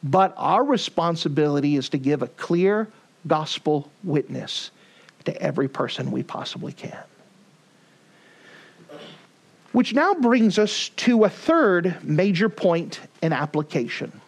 [0.04, 2.88] But our responsibility is to give a clear
[3.28, 4.72] gospel witness
[5.26, 7.04] to every person we possibly can.
[9.72, 14.22] Which now brings us to a third major point in application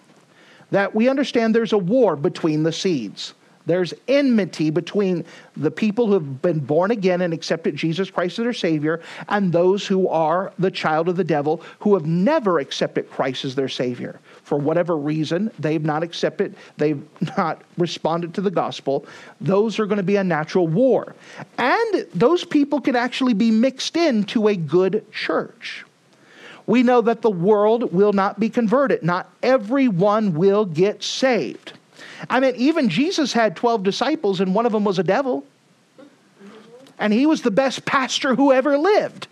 [0.71, 3.33] that we understand there's a war between the seeds.
[3.65, 8.43] There's enmity between the people who have been born again and accepted Jesus Christ as
[8.43, 13.09] their Savior and those who are the child of the devil who have never accepted
[13.09, 14.19] Christ as their Savior.
[14.43, 17.01] For whatever reason, they've not accepted, they've
[17.37, 19.05] not responded to the gospel.
[19.39, 21.15] Those are going to be a natural war.
[21.57, 25.85] And those people can actually be mixed into a good church.
[26.67, 31.73] We know that the world will not be converted, not everyone will get saved.
[32.29, 35.45] I mean, even Jesus had 12 disciples, and one of them was a devil.
[36.99, 39.27] And he was the best pastor who ever lived.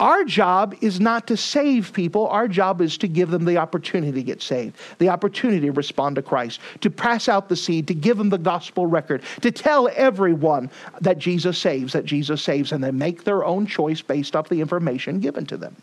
[0.00, 2.26] Our job is not to save people.
[2.26, 6.16] Our job is to give them the opportunity to get saved, the opportunity to respond
[6.16, 9.88] to Christ, to pass out the seed, to give them the gospel record, to tell
[9.94, 10.68] everyone
[11.00, 14.60] that Jesus saves, that Jesus saves, and they make their own choice based off the
[14.60, 15.76] information given to them.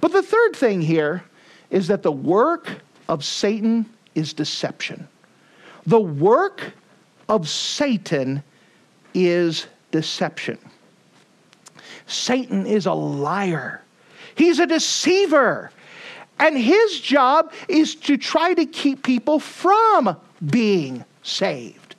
[0.00, 1.24] But the third thing here
[1.70, 2.70] is that the work
[3.08, 3.86] of Satan
[4.18, 5.08] is deception.
[5.86, 6.72] The work
[7.28, 8.42] of Satan
[9.14, 10.58] is deception.
[12.06, 13.82] Satan is a liar,
[14.34, 15.70] he's a deceiver.
[16.40, 20.16] And his job is to try to keep people from
[20.50, 21.96] being saved.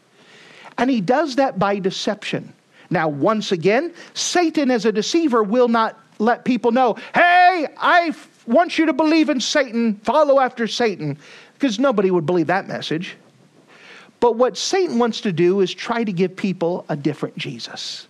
[0.78, 2.54] And he does that by deception.
[2.90, 8.16] Now, once again, Satan as a deceiver will not let people know, hey, I
[8.48, 11.18] want you to believe in Satan, follow after Satan
[11.60, 13.18] because nobody would believe that message.
[14.22, 18.08] But what Satan wants to do is try to give people a different Jesus.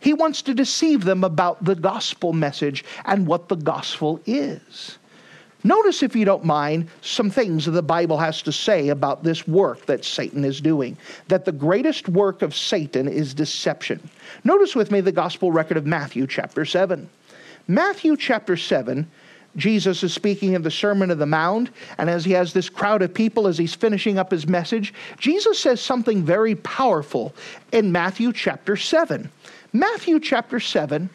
[0.00, 4.96] He wants to deceive them about the gospel message and what the gospel is.
[5.64, 9.46] Notice, if you don't mind, some things that the Bible has to say about this
[9.46, 10.96] work that Satan is doing.
[11.26, 14.08] That the greatest work of Satan is deception.
[14.44, 17.08] Notice with me the gospel record of Matthew chapter 7.
[17.66, 19.10] Matthew chapter 7
[19.58, 23.02] Jesus is speaking in the Sermon of the Mount, and as he has this crowd
[23.02, 27.34] of people as he's finishing up his message, Jesus says something very powerful
[27.72, 29.30] in Matthew chapter 7.
[29.72, 31.10] Matthew chapter 7,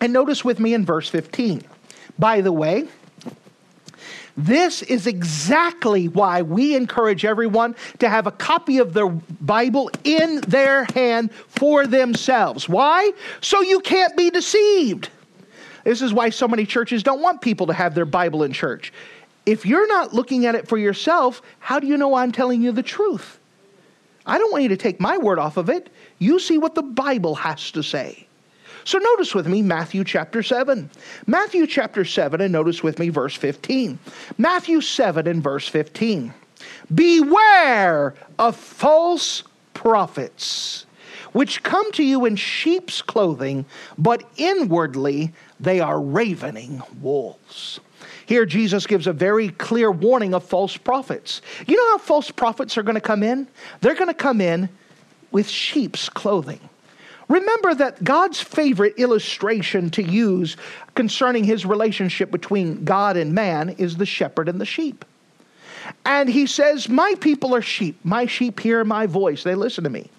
[0.00, 1.62] and notice with me in verse 15.
[2.18, 2.88] By the way,
[4.36, 9.08] this is exactly why we encourage everyone to have a copy of the
[9.40, 12.68] Bible in their hand for themselves.
[12.68, 13.12] Why?
[13.40, 15.08] So you can't be deceived.
[15.86, 18.92] This is why so many churches don't want people to have their Bible in church.
[19.46, 22.72] If you're not looking at it for yourself, how do you know I'm telling you
[22.72, 23.38] the truth?
[24.26, 25.88] I don't want you to take my word off of it.
[26.18, 28.26] You see what the Bible has to say.
[28.82, 30.90] So notice with me Matthew chapter 7.
[31.28, 33.96] Matthew chapter 7, and notice with me verse 15.
[34.38, 36.34] Matthew 7 and verse 15.
[36.92, 40.86] Beware of false prophets,
[41.32, 43.64] which come to you in sheep's clothing,
[43.98, 47.80] but inwardly they are ravening wolves.
[48.26, 51.42] Here, Jesus gives a very clear warning of false prophets.
[51.66, 53.46] You know how false prophets are going to come in?
[53.80, 54.68] They're going to come in
[55.30, 56.60] with sheep's clothing.
[57.28, 60.56] Remember that God's favorite illustration to use
[60.94, 65.04] concerning his relationship between God and man is the shepherd and the sheep.
[66.04, 67.98] And he says, My people are sheep.
[68.04, 69.42] My sheep hear my voice.
[69.42, 70.10] They listen to me.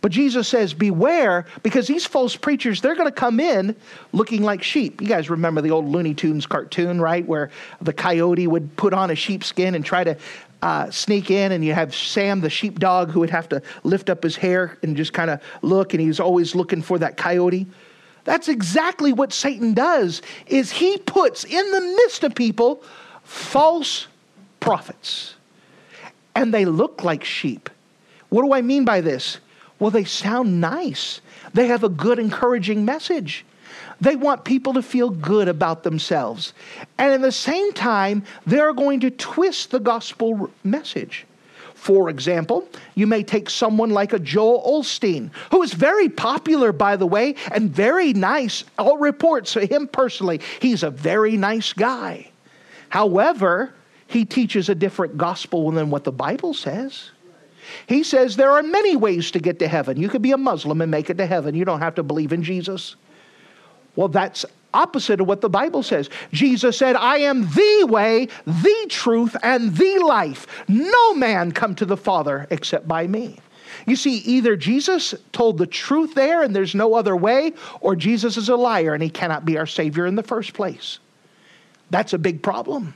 [0.00, 3.74] But Jesus says, Beware, because these false preachers, they're going to come in
[4.12, 5.00] looking like sheep.
[5.00, 7.26] You guys remember the old Looney Tunes cartoon, right?
[7.26, 10.16] Where the coyote would put on a sheepskin and try to
[10.62, 14.22] uh, sneak in, and you have Sam the sheepdog who would have to lift up
[14.22, 17.66] his hair and just kind of look, and he's always looking for that coyote.
[18.24, 22.82] That's exactly what Satan does is he puts in the midst of people
[23.22, 24.08] false
[24.60, 25.34] prophets.
[26.34, 27.70] And they look like sheep.
[28.28, 29.38] What do I mean by this?
[29.78, 31.20] Well, they sound nice.
[31.52, 33.44] They have a good, encouraging message.
[34.00, 36.52] They want people to feel good about themselves.
[36.98, 41.26] And at the same time, they're going to twist the gospel message.
[41.74, 46.96] For example, you may take someone like a Joel Osteen, who is very popular, by
[46.96, 48.64] the way, and very nice.
[48.78, 52.30] All reports of him personally, he's a very nice guy.
[52.88, 53.74] However,
[54.08, 57.10] he teaches a different gospel than what the Bible says.
[57.86, 59.96] He says there are many ways to get to heaven.
[59.96, 61.54] You could be a Muslim and make it to heaven.
[61.54, 62.96] You don't have to believe in Jesus.
[63.94, 64.44] Well, that's
[64.74, 66.10] opposite of what the Bible says.
[66.32, 70.46] Jesus said, I am the way, the truth, and the life.
[70.68, 73.38] No man come to the Father except by me.
[73.86, 78.36] You see, either Jesus told the truth there and there's no other way, or Jesus
[78.36, 80.98] is a liar and he cannot be our Savior in the first place.
[81.90, 82.94] That's a big problem.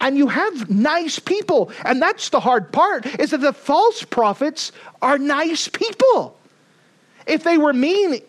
[0.00, 4.72] And you have nice people, and that's the hard part, is that the false prophets
[5.02, 6.38] are nice people.
[7.26, 8.20] If they were mean,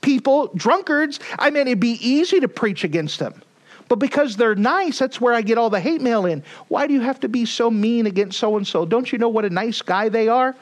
[0.00, 3.42] people, drunkards, I mean, it'd be easy to preach against them.
[3.88, 6.42] But because they're nice, that's where I get all the hate mail in.
[6.68, 8.86] Why do you have to be so mean against so and so?
[8.86, 10.56] Don't you know what a nice guy they are?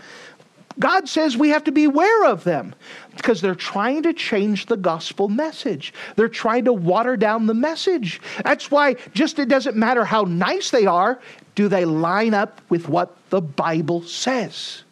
[0.79, 2.75] God says we have to beware of them
[3.17, 5.93] because they're trying to change the gospel message.
[6.17, 8.21] They're trying to water down the message.
[8.45, 11.21] That's why just it doesn't matter how nice they are,
[11.55, 14.85] do they line up with what the Bible says?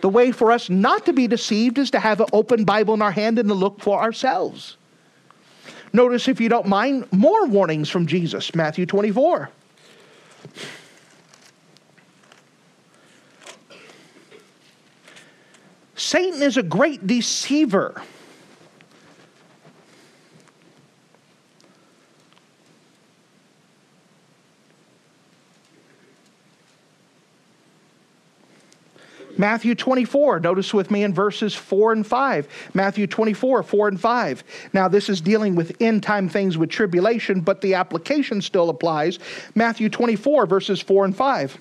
[0.00, 3.02] The way for us not to be deceived is to have an open Bible in
[3.02, 4.76] our hand and to look for ourselves.
[5.92, 9.50] Notice, if you don't mind, more warnings from Jesus, Matthew 24.
[16.12, 18.02] Satan is a great deceiver.
[29.38, 32.46] Matthew 24, notice with me in verses 4 and 5.
[32.74, 34.44] Matthew 24, 4 and 5.
[34.74, 39.18] Now, this is dealing with end time things with tribulation, but the application still applies.
[39.54, 41.58] Matthew 24, verses 4 and 5.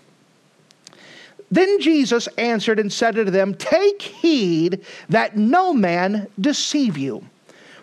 [1.52, 7.26] Then Jesus answered and said to them, Take heed that no man deceive you.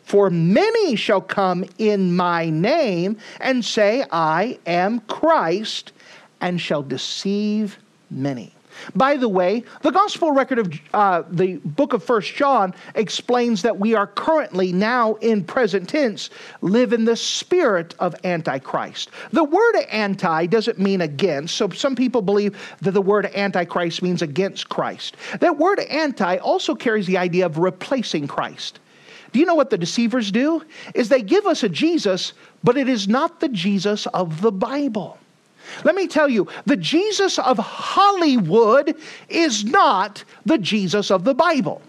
[0.02, 5.92] For many shall come in my name and say, I am Christ,
[6.40, 7.78] and shall deceive
[8.10, 8.54] many.
[8.94, 13.78] By the way, the gospel record of uh, the book of First John explains that
[13.78, 19.10] we are currently now in present tense live in the spirit of antichrist.
[19.32, 24.22] The word anti doesn't mean against, so some people believe that the word antichrist means
[24.22, 25.16] against Christ.
[25.40, 28.80] That word anti also carries the idea of replacing Christ.
[29.32, 30.62] Do you know what the deceivers do?
[30.94, 32.32] Is they give us a Jesus,
[32.64, 35.18] but it is not the Jesus of the Bible.
[35.84, 38.96] Let me tell you, the Jesus of Hollywood
[39.28, 41.82] is not the Jesus of the Bible.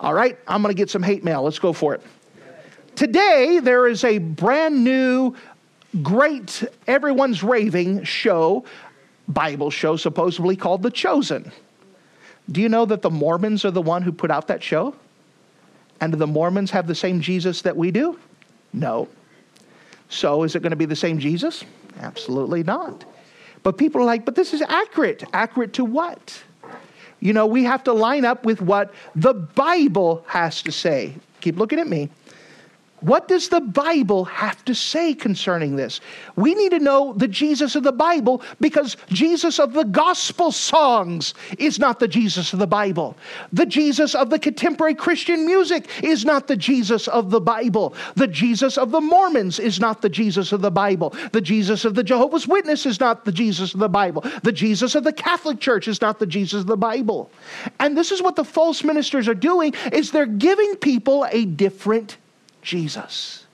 [0.00, 1.42] All right, I'm going to get some hate mail.
[1.42, 2.02] Let's go for it.
[2.96, 5.34] Today, there is a brand new,
[6.02, 8.64] great, everyone's raving show,
[9.28, 11.52] Bible show, supposedly called The Chosen.
[12.50, 14.94] Do you know that the Mormons are the one who put out that show?
[16.00, 18.18] And do the Mormons have the same Jesus that we do?
[18.72, 19.08] No.
[20.08, 21.64] So is it going to be the same Jesus?
[22.00, 23.04] Absolutely not.
[23.62, 25.24] But people are like, but this is accurate.
[25.32, 26.42] Accurate to what?
[27.20, 31.14] You know, we have to line up with what the Bible has to say.
[31.40, 32.10] Keep looking at me.
[33.02, 36.00] What does the Bible have to say concerning this?
[36.36, 41.34] We need to know the Jesus of the Bible because Jesus of the gospel songs
[41.58, 43.16] is not the Jesus of the Bible.
[43.52, 47.94] The Jesus of the contemporary Christian music is not the Jesus of the Bible.
[48.14, 51.14] The Jesus of the Mormons is not the Jesus of the Bible.
[51.32, 54.24] The Jesus of the Jehovah's Witness is not the Jesus of the Bible.
[54.44, 57.30] The Jesus of the Catholic Church is not the Jesus of the Bible.
[57.80, 62.18] And this is what the false ministers are doing is they're giving people a different
[62.62, 63.46] Jesus.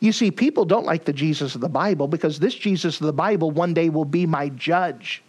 [0.00, 3.12] You see, people don't like the Jesus of the Bible because this Jesus of the
[3.12, 5.22] Bible one day will be my judge.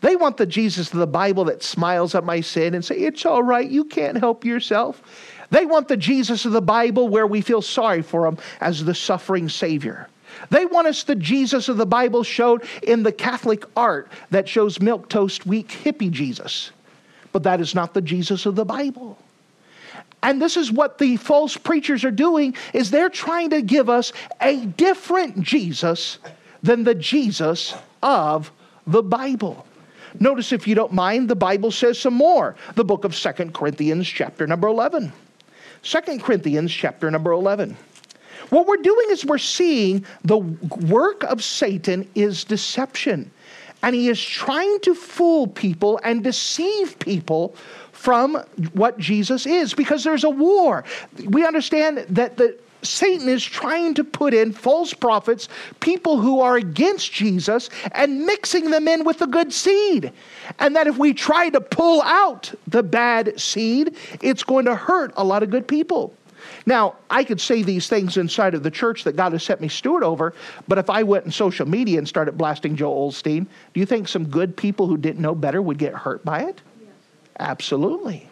[0.00, 3.26] They want the Jesus of the Bible that smiles at my sin and say, It's
[3.26, 5.02] all right, you can't help yourself.
[5.50, 8.94] They want the Jesus of the Bible where we feel sorry for him as the
[8.94, 10.08] suffering Savior.
[10.50, 14.80] They want us the Jesus of the Bible showed in the Catholic art that shows
[14.80, 16.72] milk toast weak hippie Jesus.
[17.32, 19.18] But that is not the Jesus of the Bible.
[20.26, 24.12] And this is what the false preachers are doing is they're trying to give us
[24.40, 26.18] a different Jesus
[26.64, 28.50] than the Jesus of
[28.88, 29.64] the Bible.
[30.18, 32.56] Notice if you don't mind the Bible says some more.
[32.74, 35.12] The book of Second Corinthians chapter number 11.
[35.82, 37.76] 2 Corinthians chapter number 11.
[38.50, 43.30] What we're doing is we're seeing the work of Satan is deception.
[43.84, 47.54] And he is trying to fool people and deceive people
[47.96, 48.36] from
[48.74, 50.84] what Jesus is because there's a war.
[51.24, 55.48] We understand that the Satan is trying to put in false prophets,
[55.80, 60.12] people who are against Jesus, and mixing them in with the good seed.
[60.58, 65.12] And that if we try to pull out the bad seed, it's going to hurt
[65.16, 66.14] a lot of good people.
[66.66, 69.68] Now, I could say these things inside of the church that God has set me
[69.68, 70.34] steward over,
[70.68, 74.06] but if I went in social media and started blasting Joel Osteen, do you think
[74.06, 76.60] some good people who didn't know better would get hurt by it?
[77.38, 78.28] Absolutely.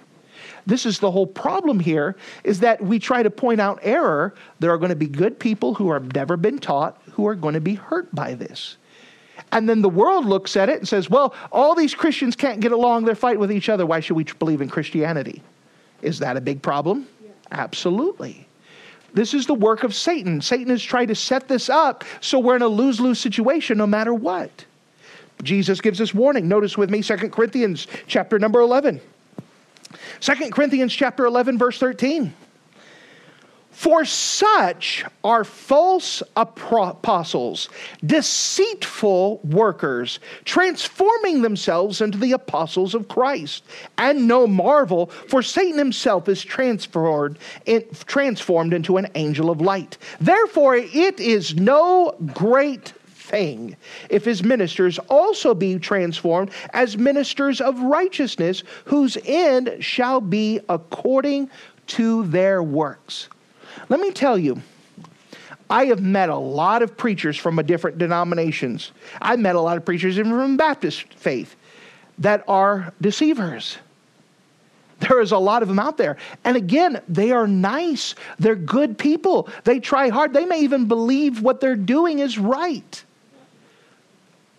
[0.66, 4.34] This is the whole problem here is that we try to point out error.
[4.60, 7.54] There are going to be good people who have never been taught who are going
[7.54, 8.76] to be hurt by this.
[9.52, 12.72] And then the world looks at it and says, well, all these Christians can't get
[12.72, 13.04] along.
[13.04, 13.84] They're fighting with each other.
[13.84, 15.42] Why should we believe in Christianity?
[16.02, 17.06] Is that a big problem?
[17.52, 18.46] Absolutely.
[19.12, 20.40] This is the work of Satan.
[20.40, 23.86] Satan is trying to set this up so we're in a lose lose situation no
[23.86, 24.64] matter what.
[25.42, 26.48] Jesus gives us warning.
[26.48, 29.00] Notice with me 2 Corinthians chapter number 11.
[30.20, 32.32] 2 Corinthians chapter 11 verse 13.
[33.74, 37.68] For such are false apostles,
[38.06, 43.64] deceitful workers, transforming themselves into the apostles of Christ.
[43.98, 47.40] And no marvel, for Satan himself is transformed,
[48.06, 49.98] transformed into an angel of light.
[50.20, 52.92] Therefore, it is no great
[53.24, 53.76] thing
[54.10, 61.50] if his ministers also be transformed as ministers of righteousness, whose end shall be according
[61.86, 63.28] to their works.
[63.88, 64.62] Let me tell you,
[65.70, 68.92] I have met a lot of preachers from a different denominations.
[69.20, 71.56] I've met a lot of preachers even from Baptist faith
[72.18, 73.78] that are deceivers.
[75.00, 76.16] There is a lot of them out there.
[76.44, 78.14] And again, they are nice.
[78.38, 79.48] They're good people.
[79.64, 80.32] They try hard.
[80.32, 83.04] They may even believe what they're doing is right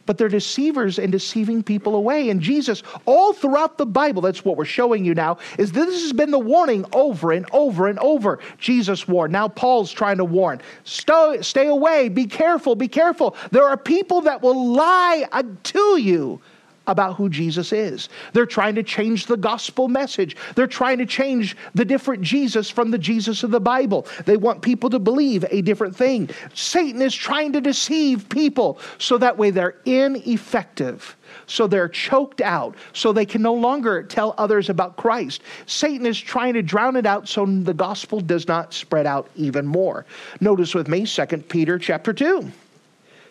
[0.05, 2.29] but they're deceivers and deceiving people away.
[2.29, 6.13] And Jesus, all throughout the Bible, that's what we're showing you now, is this has
[6.13, 8.39] been the warning over and over and over.
[8.57, 9.33] Jesus warned.
[9.33, 10.61] Now Paul's trying to warn.
[10.83, 12.09] Stay, stay away.
[12.09, 12.75] Be careful.
[12.75, 13.35] Be careful.
[13.51, 15.25] There are people that will lie
[15.63, 16.41] to you
[16.87, 18.09] about who Jesus is.
[18.33, 20.35] They're trying to change the gospel message.
[20.55, 24.07] They're trying to change the different Jesus from the Jesus of the Bible.
[24.25, 26.29] They want people to believe a different thing.
[26.53, 31.15] Satan is trying to deceive people so that way they're ineffective.
[31.47, 35.41] So they're choked out, so they can no longer tell others about Christ.
[35.65, 39.65] Satan is trying to drown it out so the gospel does not spread out even
[39.65, 40.05] more.
[40.39, 42.51] Notice with me 2 Peter chapter 2.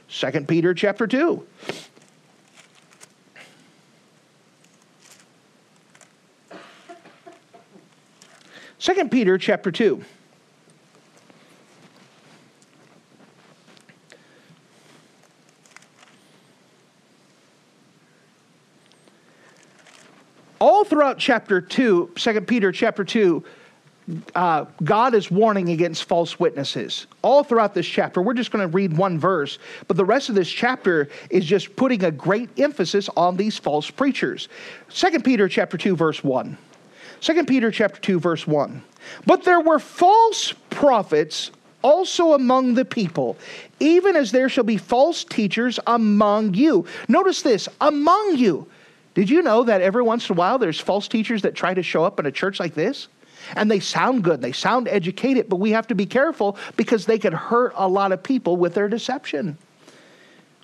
[0.08, 1.44] 2 Peter chapter 2.
[8.84, 10.04] Second Peter chapter 2.
[20.58, 23.42] All throughout chapter 2, 2 Peter chapter 2,
[24.34, 27.06] uh, God is warning against false witnesses.
[27.22, 29.58] All throughout this chapter, we're just going to read one verse,
[29.88, 33.90] but the rest of this chapter is just putting a great emphasis on these false
[33.90, 34.50] preachers.
[34.90, 36.58] 2 Peter chapter 2, verse 1.
[37.24, 38.82] 2 Peter chapter 2 verse 1.
[39.24, 41.50] But there were false prophets
[41.80, 43.38] also among the people,
[43.80, 46.84] even as there shall be false teachers among you.
[47.08, 48.66] Notice this, among you.
[49.14, 51.82] Did you know that every once in a while there's false teachers that try to
[51.82, 53.08] show up in a church like this?
[53.56, 57.18] And they sound good, they sound educated, but we have to be careful because they
[57.18, 59.56] could hurt a lot of people with their deception.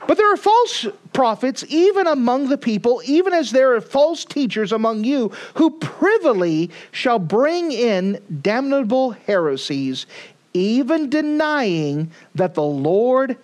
[0.07, 4.73] But there are false prophets even among the people, even as there are false teachers
[4.73, 10.07] among you, who privily shall bring in damnable heresies,
[10.55, 13.37] even denying that the Lord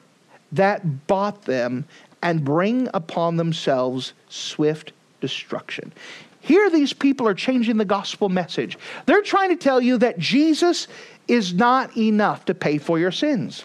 [0.52, 1.84] that bought them,
[2.22, 5.92] and bring upon themselves swift destruction.
[6.40, 8.78] Here, these people are changing the gospel message.
[9.04, 10.88] They're trying to tell you that Jesus
[11.28, 13.64] is not enough to pay for your sins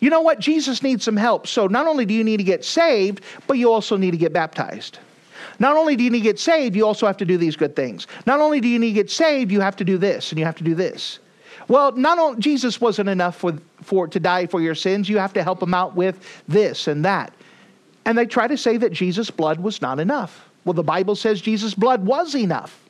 [0.00, 0.38] you know what?
[0.38, 1.46] Jesus needs some help.
[1.46, 4.32] So not only do you need to get saved, but you also need to get
[4.32, 4.98] baptized.
[5.58, 7.74] Not only do you need to get saved, you also have to do these good
[7.74, 8.06] things.
[8.26, 10.44] Not only do you need to get saved, you have to do this and you
[10.44, 11.18] have to do this.
[11.68, 15.32] Well, not only Jesus wasn't enough for, for to die for your sins, you have
[15.32, 17.32] to help him out with this and that.
[18.04, 20.48] And they try to say that Jesus' blood was not enough.
[20.64, 22.85] Well, the Bible says Jesus' blood was enough.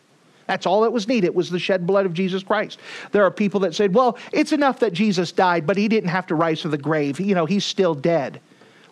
[0.46, 2.78] That's all that was needed was the shed blood of Jesus Christ.
[3.12, 6.26] There are people that said, well, it's enough that Jesus died, but he didn't have
[6.28, 7.18] to rise from the grave.
[7.20, 8.40] You know, he's still dead.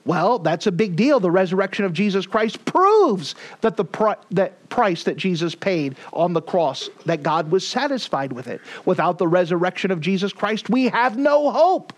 [0.06, 1.18] Well, that's a big deal.
[1.18, 6.42] The resurrection of Jesus Christ proves that the that price that Jesus paid on the
[6.42, 8.60] cross, that God was satisfied with it.
[8.84, 11.94] Without the resurrection of Jesus Christ, we have no hope.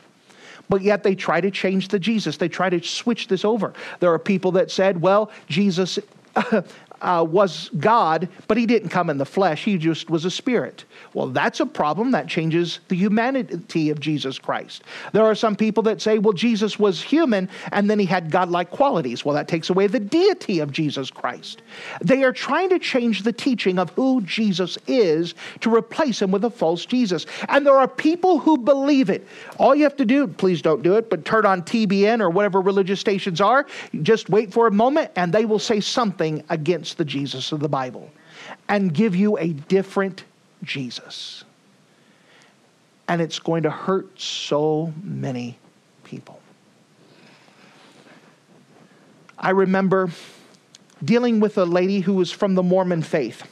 [0.69, 2.37] But yet they try to change the Jesus.
[2.37, 3.73] They try to switch this over.
[4.01, 5.99] There are people that said, well, Jesus
[7.01, 9.65] uh, was God, but he didn't come in the flesh.
[9.65, 10.85] He just was a spirit.
[11.15, 12.11] Well, that's a problem.
[12.11, 14.83] That changes the humanity of Jesus Christ.
[15.13, 18.71] There are some people that say, well, Jesus was human and then he had godlike
[18.71, 19.25] qualities.
[19.25, 21.63] Well, that takes away the deity of Jesus Christ.
[22.01, 26.45] They are trying to change the teaching of who Jesus is to replace him with
[26.45, 27.27] a false Jesus.
[27.49, 29.27] And there are people who believe it.
[29.59, 32.61] All you have to do, please don't do it, but turn on TBN or whatever
[32.61, 33.67] religious stations are,
[34.03, 37.69] just wait for a moment and they will say something against the Jesus of the
[37.69, 38.11] Bible
[38.69, 40.25] and give you a different
[40.63, 41.45] Jesus.
[43.09, 45.59] And it's going to hurt so many
[46.05, 46.41] people.
[49.39, 50.11] I remember
[51.05, 53.43] dealing with a lady who was from the Mormon faith.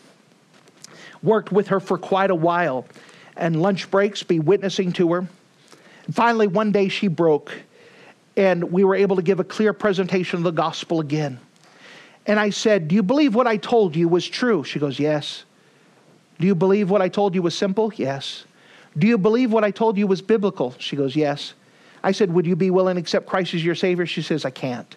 [1.22, 2.86] Worked with her for quite a while,
[3.36, 5.18] and lunch breaks, be witnessing to her.
[6.06, 7.52] And finally, one day she broke,
[8.36, 11.38] and we were able to give a clear presentation of the gospel again.
[12.26, 14.64] And I said, Do you believe what I told you was true?
[14.64, 15.44] She goes, Yes.
[16.38, 17.92] Do you believe what I told you was simple?
[17.94, 18.44] Yes.
[18.96, 20.74] Do you believe what I told you was biblical?
[20.78, 21.54] She goes, Yes.
[22.02, 24.06] I said, Would you be willing to accept Christ as your Savior?
[24.06, 24.96] She says, I can't.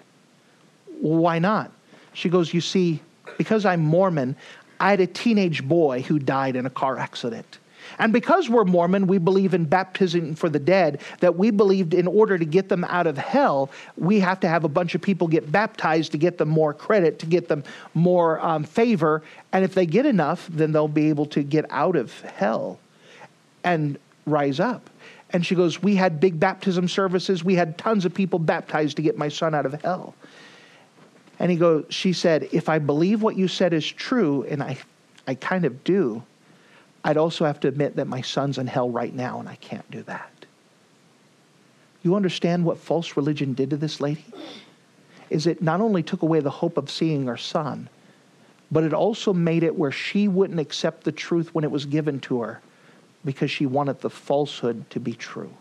[1.00, 1.72] Why not?
[2.14, 3.02] She goes, You see,
[3.38, 4.36] because I'm Mormon,
[4.80, 7.60] I had a teenage boy who died in a car accident.
[8.00, 12.08] And because we're Mormon, we believe in baptism for the dead, that we believed in
[12.08, 15.28] order to get them out of hell, we have to have a bunch of people
[15.28, 17.64] get baptized to get them more credit, to get them
[17.94, 19.24] more um, favor.
[19.52, 22.80] And if they get enough, then they'll be able to get out of hell
[23.64, 24.90] and rise up.
[25.32, 27.44] And she goes, We had big baptism services.
[27.44, 30.16] We had tons of people baptized to get my son out of hell.
[31.40, 34.78] And he goes, She said, If I believe what you said is true, and I,
[35.28, 36.24] I kind of do,
[37.08, 39.90] I'd also have to admit that my son's in hell right now, and I can't
[39.90, 40.46] do that.
[42.04, 44.26] You understand what false religion did to this lady?
[45.30, 47.88] Is it not only took away the hope of seeing her son,
[48.70, 52.20] but it also made it where she wouldn't accept the truth when it was given
[52.20, 52.60] to her
[53.24, 55.54] because she wanted the falsehood to be true.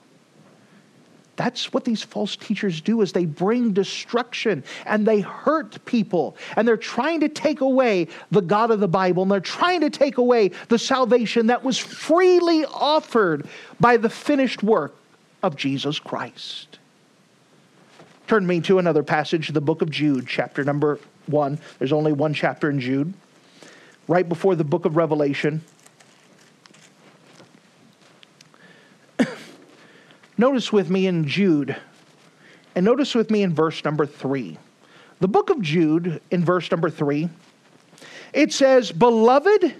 [1.36, 6.66] That's what these false teachers do is they bring destruction and they hurt people and
[6.66, 10.16] they're trying to take away the God of the Bible and they're trying to take
[10.16, 13.46] away the salvation that was freely offered
[13.78, 14.96] by the finished work
[15.42, 16.78] of Jesus Christ.
[18.26, 21.58] Turn me to another passage, the book of Jude, chapter number 1.
[21.78, 23.12] There's only one chapter in Jude.
[24.08, 25.62] Right before the book of Revelation,
[30.38, 31.76] Notice with me in Jude,
[32.74, 34.58] and notice with me in verse number three.
[35.20, 37.30] The book of Jude, in verse number three,
[38.34, 39.74] it says, Beloved,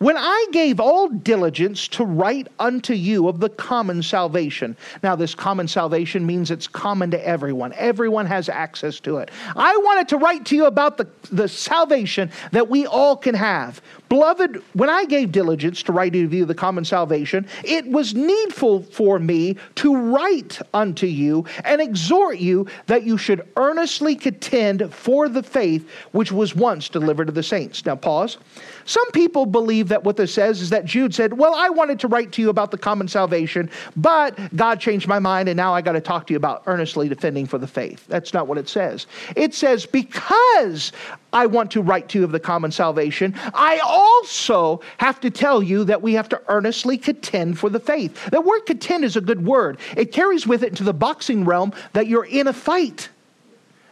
[0.00, 4.74] when I gave all diligence to write unto you of the common salvation.
[5.02, 9.30] Now, this common salvation means it's common to everyone, everyone has access to it.
[9.54, 13.82] I wanted to write to you about the, the salvation that we all can have.
[14.08, 18.82] Beloved, when I gave diligence to write to you the common salvation, it was needful
[18.82, 25.28] for me to write unto you and exhort you that you should earnestly contend for
[25.28, 27.84] the faith which was once delivered to the saints.
[27.84, 28.38] Now, pause.
[28.84, 32.08] Some people believe that what this says is that Jude said, Well, I wanted to
[32.08, 35.82] write to you about the common salvation, but God changed my mind, and now I
[35.82, 38.06] got to talk to you about earnestly defending for the faith.
[38.08, 39.06] That's not what it says.
[39.36, 40.92] It says, Because
[41.32, 45.62] I want to write to you of the common salvation, I also have to tell
[45.62, 48.30] you that we have to earnestly contend for the faith.
[48.30, 51.72] The word contend is a good word, it carries with it into the boxing realm
[51.92, 53.08] that you're in a fight.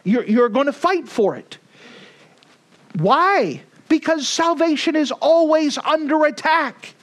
[0.03, 1.57] You're, you're going to fight for it.
[2.95, 3.61] Why?
[3.89, 6.93] Because salvation is always under attack.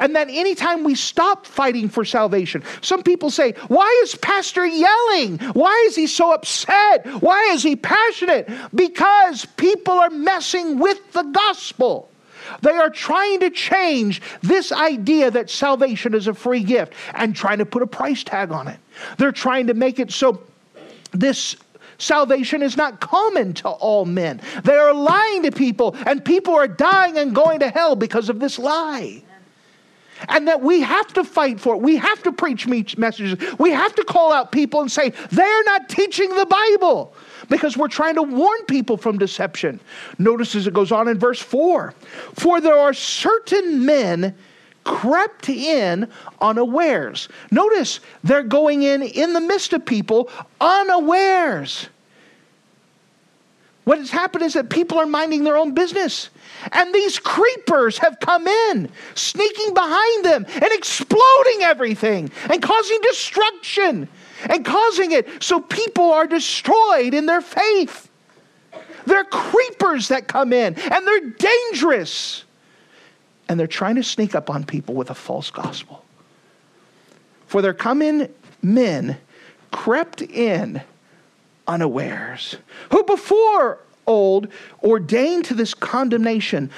[0.00, 5.38] And that anytime we stop fighting for salvation, some people say, Why is Pastor yelling?
[5.38, 7.06] Why is he so upset?
[7.22, 8.50] Why is he passionate?
[8.74, 12.10] Because people are messing with the gospel.
[12.62, 17.58] They are trying to change this idea that salvation is a free gift and trying
[17.58, 18.78] to put a price tag on it.
[19.18, 20.42] They're trying to make it so
[21.12, 21.56] this
[21.98, 24.40] Salvation is not common to all men.
[24.64, 28.40] They are lying to people, and people are dying and going to hell because of
[28.40, 29.22] this lie.
[30.28, 31.82] And that we have to fight for it.
[31.82, 32.66] We have to preach
[32.96, 33.38] messages.
[33.58, 37.14] We have to call out people and say, they're not teaching the Bible
[37.50, 39.78] because we're trying to warn people from deception.
[40.18, 41.94] Notice as it goes on in verse 4
[42.34, 44.34] For there are certain men
[44.86, 46.08] crept in
[46.40, 47.28] unawares.
[47.50, 50.30] Notice they're going in in the midst of people
[50.60, 51.88] unawares.
[53.84, 56.30] What has happened is that people are minding their own business.
[56.72, 64.08] And these creepers have come in, sneaking behind them and exploding everything and causing destruction
[64.48, 68.08] and causing it so people are destroyed in their faith.
[69.04, 72.42] They're creepers that come in, and they're dangerous.
[73.48, 76.04] And they're trying to sneak up on people with a false gospel.
[77.46, 78.32] For there come in
[78.62, 79.18] men
[79.70, 80.82] crept in
[81.68, 82.56] unawares,
[82.90, 84.48] who before old
[84.82, 86.70] ordained to this condemnation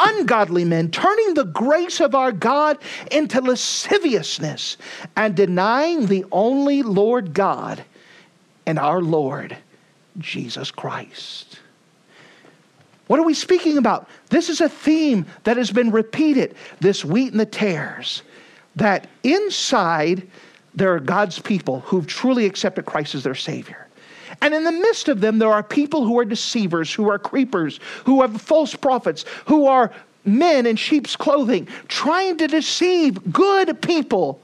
[0.00, 2.78] ungodly men, turning the grace of our God
[3.10, 4.76] into lasciviousness
[5.16, 7.84] and denying the only Lord God
[8.66, 9.56] and our Lord
[10.18, 11.59] Jesus Christ.
[13.10, 14.08] What are we speaking about?
[14.28, 18.22] This is a theme that has been repeated this wheat and the tares.
[18.76, 20.28] That inside
[20.76, 23.88] there are God's people who've truly accepted Christ as their Savior.
[24.40, 27.80] And in the midst of them, there are people who are deceivers, who are creepers,
[28.04, 29.90] who have false prophets, who are
[30.24, 34.40] men in sheep's clothing, trying to deceive good people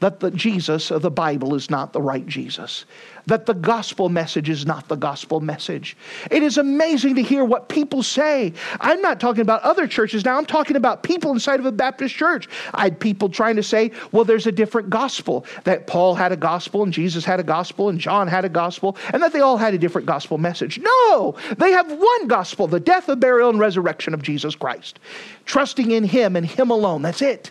[0.00, 2.84] that the Jesus of the Bible is not the right Jesus,
[3.26, 5.96] that the gospel message is not the gospel message.
[6.30, 8.52] It is amazing to hear what people say.
[8.80, 12.14] I'm not talking about other churches now, I'm talking about people inside of a Baptist
[12.14, 12.48] church.
[12.74, 16.36] I had people trying to say, well, there's a different gospel, that Paul had a
[16.36, 19.56] gospel and Jesus had a gospel and John had a gospel, and that they all
[19.56, 20.78] had a different gospel message.
[20.78, 24.98] No, they have one gospel the death, the burial, and resurrection of Jesus Christ.
[25.44, 27.02] Trusting in Him and Him alone.
[27.02, 27.50] That's it.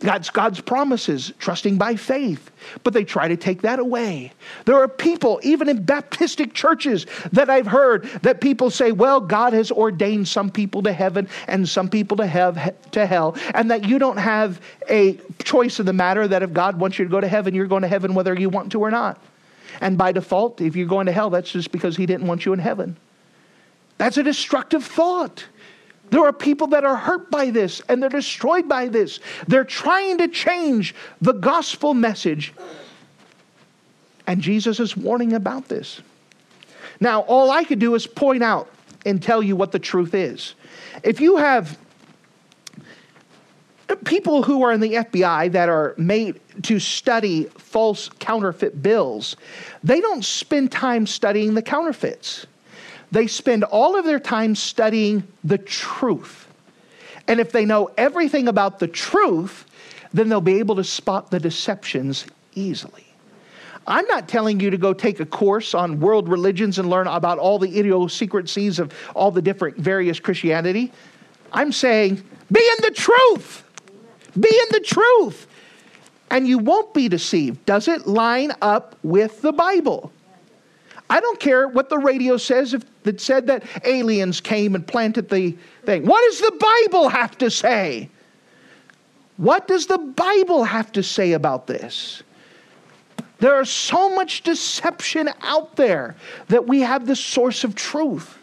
[0.00, 2.50] God's, God's promises, trusting by faith,
[2.84, 4.32] but they try to take that away.
[4.64, 9.52] There are people, even in Baptistic churches, that I've heard that people say, well, God
[9.52, 13.84] has ordained some people to heaven and some people to, have, to hell, and that
[13.84, 17.20] you don't have a choice in the matter, that if God wants you to go
[17.20, 19.20] to heaven, you're going to heaven whether you want to or not.
[19.80, 22.52] And by default, if you're going to hell, that's just because He didn't want you
[22.52, 22.96] in heaven.
[23.96, 25.44] That's a destructive thought.
[26.10, 29.20] There are people that are hurt by this and they're destroyed by this.
[29.46, 32.54] They're trying to change the gospel message.
[34.26, 36.00] And Jesus is warning about this.
[37.00, 38.70] Now, all I could do is point out
[39.06, 40.54] and tell you what the truth is.
[41.02, 41.78] If you have
[44.04, 49.36] people who are in the FBI that are made to study false counterfeit bills,
[49.82, 52.46] they don't spend time studying the counterfeits
[53.10, 56.46] they spend all of their time studying the truth.
[57.26, 59.66] And if they know everything about the truth,
[60.12, 63.04] then they'll be able to spot the deceptions easily.
[63.86, 67.38] I'm not telling you to go take a course on world religions and learn about
[67.38, 70.92] all the idiosyncrasies of all the different various Christianity.
[71.52, 73.64] I'm saying be in the truth.
[74.38, 75.46] Be in the truth.
[76.30, 77.64] And you won't be deceived.
[77.64, 80.12] Does it line up with the Bible?
[81.10, 85.28] I don't care what the radio says if it said that aliens came and planted
[85.28, 86.04] the thing.
[86.04, 88.10] What does the Bible have to say?
[89.38, 92.22] What does the Bible have to say about this?
[93.38, 96.16] There is so much deception out there
[96.48, 98.36] that we have the source of truth.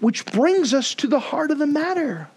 [0.00, 2.28] Which brings us to the heart of the matter.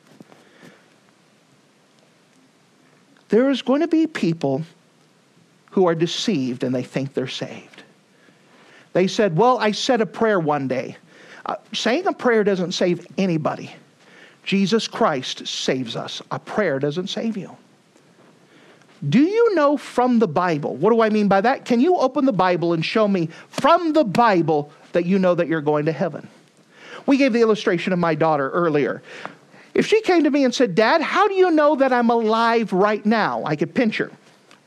[3.29, 4.63] There is going to be people
[5.69, 7.70] who are deceived and they think they're saved.
[8.93, 10.97] They said, Well, I said a prayer one day.
[11.45, 13.71] Uh, saying a prayer doesn't save anybody.
[14.43, 16.21] Jesus Christ saves us.
[16.31, 17.55] A prayer doesn't save you.
[19.07, 20.75] Do you know from the Bible?
[20.75, 21.65] What do I mean by that?
[21.65, 25.47] Can you open the Bible and show me from the Bible that you know that
[25.47, 26.27] you're going to heaven?
[27.07, 29.01] We gave the illustration of my daughter earlier.
[29.73, 32.73] If she came to me and said, Dad, how do you know that I'm alive
[32.73, 33.43] right now?
[33.45, 34.11] I could pinch her.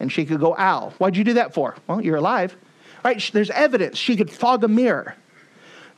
[0.00, 1.76] And she could go, Ow, why'd you do that for?
[1.86, 2.56] Well, you're alive.
[3.04, 3.30] Right?
[3.32, 3.98] There's evidence.
[3.98, 5.14] She could fog a mirror.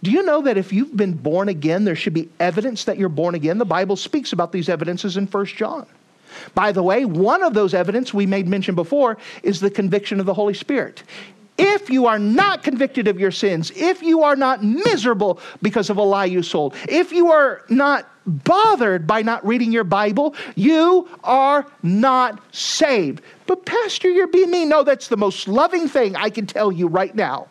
[0.02, 3.08] Do you know that if you've been born again, there should be evidence that you're
[3.08, 3.58] born again?
[3.58, 5.86] The Bible speaks about these evidences in 1 John.
[6.54, 10.26] By the way, one of those evidence we made mention before is the conviction of
[10.26, 11.02] the Holy Spirit.
[11.58, 15.96] If you are not convicted of your sins, if you are not miserable because of
[15.96, 21.08] a lie you sold, if you are not bothered by not reading your Bible, you
[21.24, 23.22] are not saved.
[23.46, 24.68] But, Pastor, you're being mean.
[24.68, 27.48] No, that's the most loving thing I can tell you right now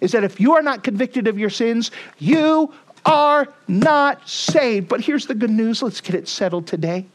[0.00, 2.72] is that if you are not convicted of your sins, you
[3.06, 4.88] are not saved.
[4.88, 7.06] But here's the good news let's get it settled today.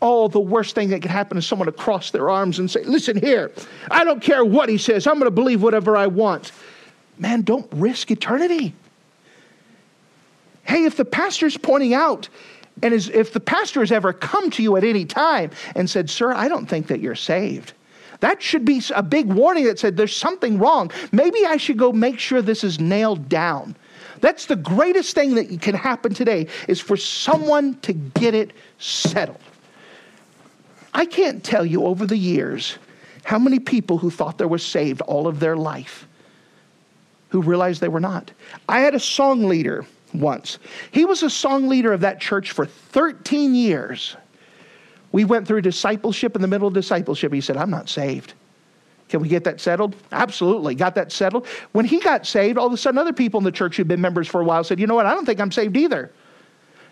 [0.00, 2.82] Oh, the worst thing that could happen is someone to cross their arms and say,
[2.84, 3.52] Listen here,
[3.90, 6.50] I don't care what he says, I'm going to believe whatever I want.
[7.18, 8.74] Man, don't risk eternity.
[10.64, 12.28] Hey, if the pastor's pointing out,
[12.82, 16.10] and is, if the pastor has ever come to you at any time and said,
[16.10, 17.72] Sir, I don't think that you're saved,
[18.20, 20.90] that should be a big warning that said, There's something wrong.
[21.10, 23.76] Maybe I should go make sure this is nailed down.
[24.20, 29.40] That's the greatest thing that can happen today is for someone to get it settled.
[30.94, 32.78] I can't tell you over the years
[33.24, 36.06] how many people who thought they were saved all of their life
[37.30, 38.30] who realized they were not.
[38.68, 40.58] I had a song leader once.
[40.90, 44.16] He was a song leader of that church for 13 years.
[45.12, 47.32] We went through discipleship in the middle of discipleship.
[47.32, 48.34] He said, I'm not saved.
[49.08, 49.94] Can we get that settled?
[50.10, 50.74] Absolutely.
[50.74, 51.46] Got that settled.
[51.72, 54.00] When he got saved, all of a sudden, other people in the church who'd been
[54.00, 55.04] members for a while said, You know what?
[55.04, 56.10] I don't think I'm saved either.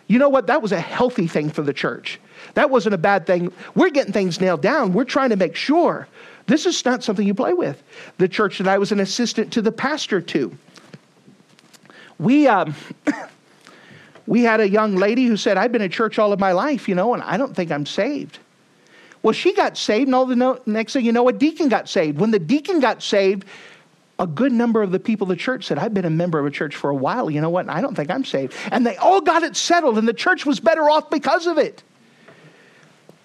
[0.07, 0.49] You know what?
[0.49, 2.21] That was a healthy thing for the church.
[2.55, 3.53] That wasn't a bad thing.
[3.75, 4.93] We're getting things nailed down.
[4.93, 6.09] We're trying to make sure.
[6.47, 7.83] This is not something you play with.
[8.19, 10.55] The church that I was an assistant to the pastor to,
[12.21, 12.75] we, um,
[14.27, 16.89] we had a young lady who said, I've been at church all of my life,
[16.89, 18.39] you know, and I don't think I'm saved.
[19.23, 21.89] Well, she got saved, and all the no- next thing you know, a deacon got
[21.89, 22.19] saved.
[22.19, 23.45] When the deacon got saved,
[24.19, 26.45] a good number of the people of the church said, I've been a member of
[26.45, 27.31] a church for a while.
[27.31, 27.69] You know what?
[27.69, 28.55] I don't think I'm saved.
[28.71, 31.83] And they all got it settled, and the church was better off because of it.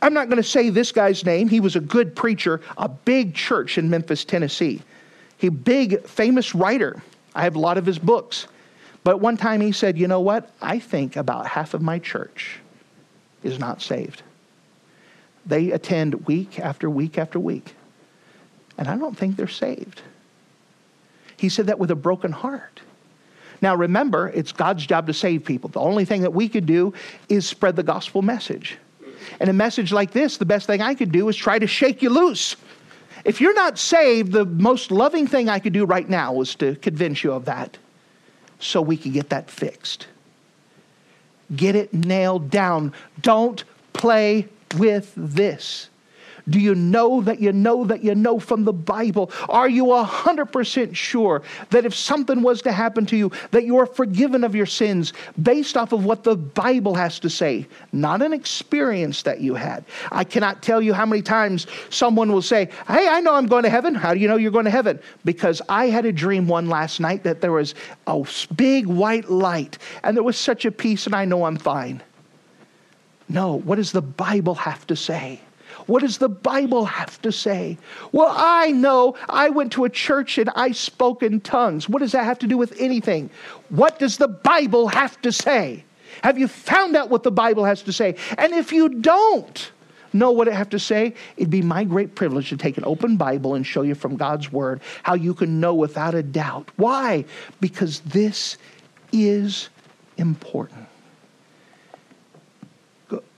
[0.01, 1.49] I'm not going to say this guy's name.
[1.49, 4.81] He was a good preacher, a big church in Memphis, Tennessee.
[5.37, 7.01] He big, famous writer.
[7.33, 8.47] I have a lot of his books.
[9.05, 10.49] But one time he said, You know what?
[10.61, 12.59] I think about half of my church
[13.43, 14.23] is not saved.
[15.45, 17.75] They attend week after week after week.
[18.79, 20.01] And I don't think they're saved.
[21.37, 22.81] He said that with a broken heart.
[23.61, 25.69] Now remember, it's God's job to save people.
[25.69, 26.91] The only thing that we could do
[27.29, 28.79] is spread the gospel message.
[29.39, 32.01] And a message like this, the best thing I could do is try to shake
[32.01, 32.55] you loose.
[33.23, 36.75] If you're not saved, the most loving thing I could do right now is to
[36.77, 37.77] convince you of that
[38.65, 40.07] so we can get that fixed.
[41.55, 42.93] Get it nailed down.
[43.21, 43.63] Don't
[43.93, 44.47] play
[44.77, 45.89] with this?
[46.47, 49.31] Do you know that you know that you know from the Bible?
[49.49, 51.41] Are you 100% sure
[51.71, 55.13] that if something was to happen to you, that you are forgiven of your sins
[55.41, 59.85] based off of what the Bible has to say, not an experience that you had?
[60.11, 63.63] I cannot tell you how many times someone will say, Hey, I know I'm going
[63.63, 63.95] to heaven.
[63.95, 64.99] How do you know you're going to heaven?
[65.23, 67.73] Because I had a dream one last night that there was
[68.05, 68.23] a
[68.55, 72.03] big white light and there was such a peace, and I know I'm fine.
[73.27, 75.41] No, what does the Bible have to say?
[75.87, 77.77] What does the Bible have to say?
[78.11, 81.87] Well, I know I went to a church and I spoke in tongues.
[81.87, 83.29] What does that have to do with anything?
[83.69, 85.83] What does the Bible have to say?
[86.23, 88.15] Have you found out what the Bible has to say?
[88.37, 89.71] And if you don't
[90.13, 93.17] know what it have to say, it'd be my great privilege to take an open
[93.17, 96.71] Bible and show you from God's word how you can know without a doubt.
[96.77, 97.25] Why?
[97.59, 98.57] Because this
[99.11, 99.69] is
[100.17, 100.84] important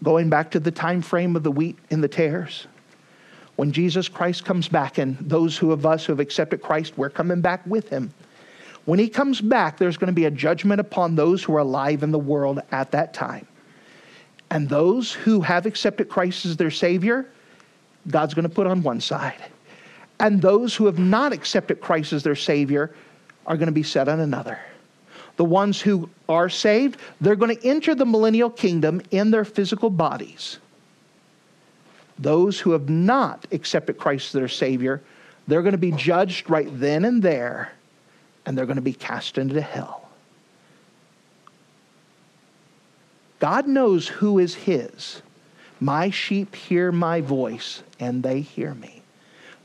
[0.04, 2.68] going back to the time frame of the wheat and the tares.
[3.56, 7.10] When jesus christ comes back and those who of us who have accepted christ we're
[7.10, 8.14] coming back with him.
[8.86, 12.04] When he comes back there's going to be a judgment upon those who are alive
[12.04, 13.48] in the world at that time.
[14.50, 17.30] And those who have accepted christ as their savior
[18.08, 19.44] god's going to put on one side.
[20.20, 22.94] And those who have not accepted christ as their savior
[23.46, 24.60] are going to be set on another
[25.38, 29.90] the ones who are saved, they're going to enter the millennial kingdom in their physical
[29.90, 30.58] bodies.
[32.20, 35.02] Those who have not accepted Christ as their Savior,
[35.48, 37.72] they're going to be judged right then and there,
[38.46, 40.10] and they're going to be cast into hell.
[43.40, 45.22] God knows who is His.
[45.80, 49.04] My sheep hear my voice, and they hear me.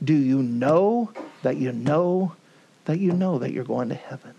[0.05, 1.11] Do you know
[1.43, 2.35] that you know
[2.85, 4.35] that you know that you're going to heaven?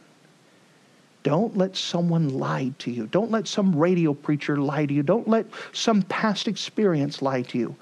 [1.24, 3.08] Don't let someone lie to you.
[3.08, 5.04] Don't let some radio preacher lie to you.
[5.04, 7.76] Don't let some past experience lie to you.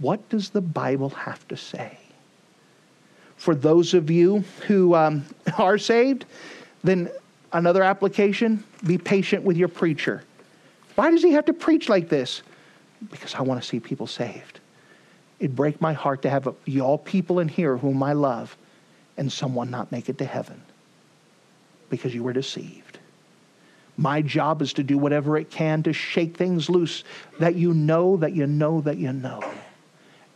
[0.00, 1.98] What does the Bible have to say?
[3.36, 5.24] For those of you who um,
[5.58, 6.24] are saved,
[6.82, 7.10] then
[7.52, 10.24] another application be patient with your preacher.
[10.96, 12.42] Why does he have to preach like this?
[13.10, 14.58] Because I want to see people saved.
[15.38, 18.56] It'd break my heart to have y'all people in here whom I love
[19.16, 20.60] and someone not make it to heaven
[21.90, 22.98] because you were deceived.
[23.96, 27.04] My job is to do whatever it can to shake things loose
[27.38, 29.42] that you know, that you know, that you know,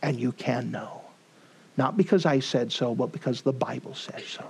[0.03, 1.01] and you can know.
[1.75, 4.45] Not because I said so, but because the Bible said so.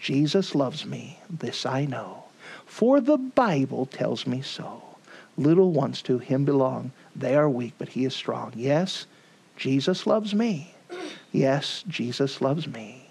[0.00, 2.24] Jesus loves me, this I know,
[2.66, 4.82] for the Bible tells me so.
[5.36, 6.90] Little ones to him belong.
[7.14, 8.52] They are weak, but he is strong.
[8.56, 9.06] Yes,
[9.56, 10.74] Jesus loves me.
[11.30, 13.10] Yes, Jesus loves me.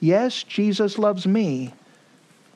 [0.00, 1.72] Yes, Jesus loves me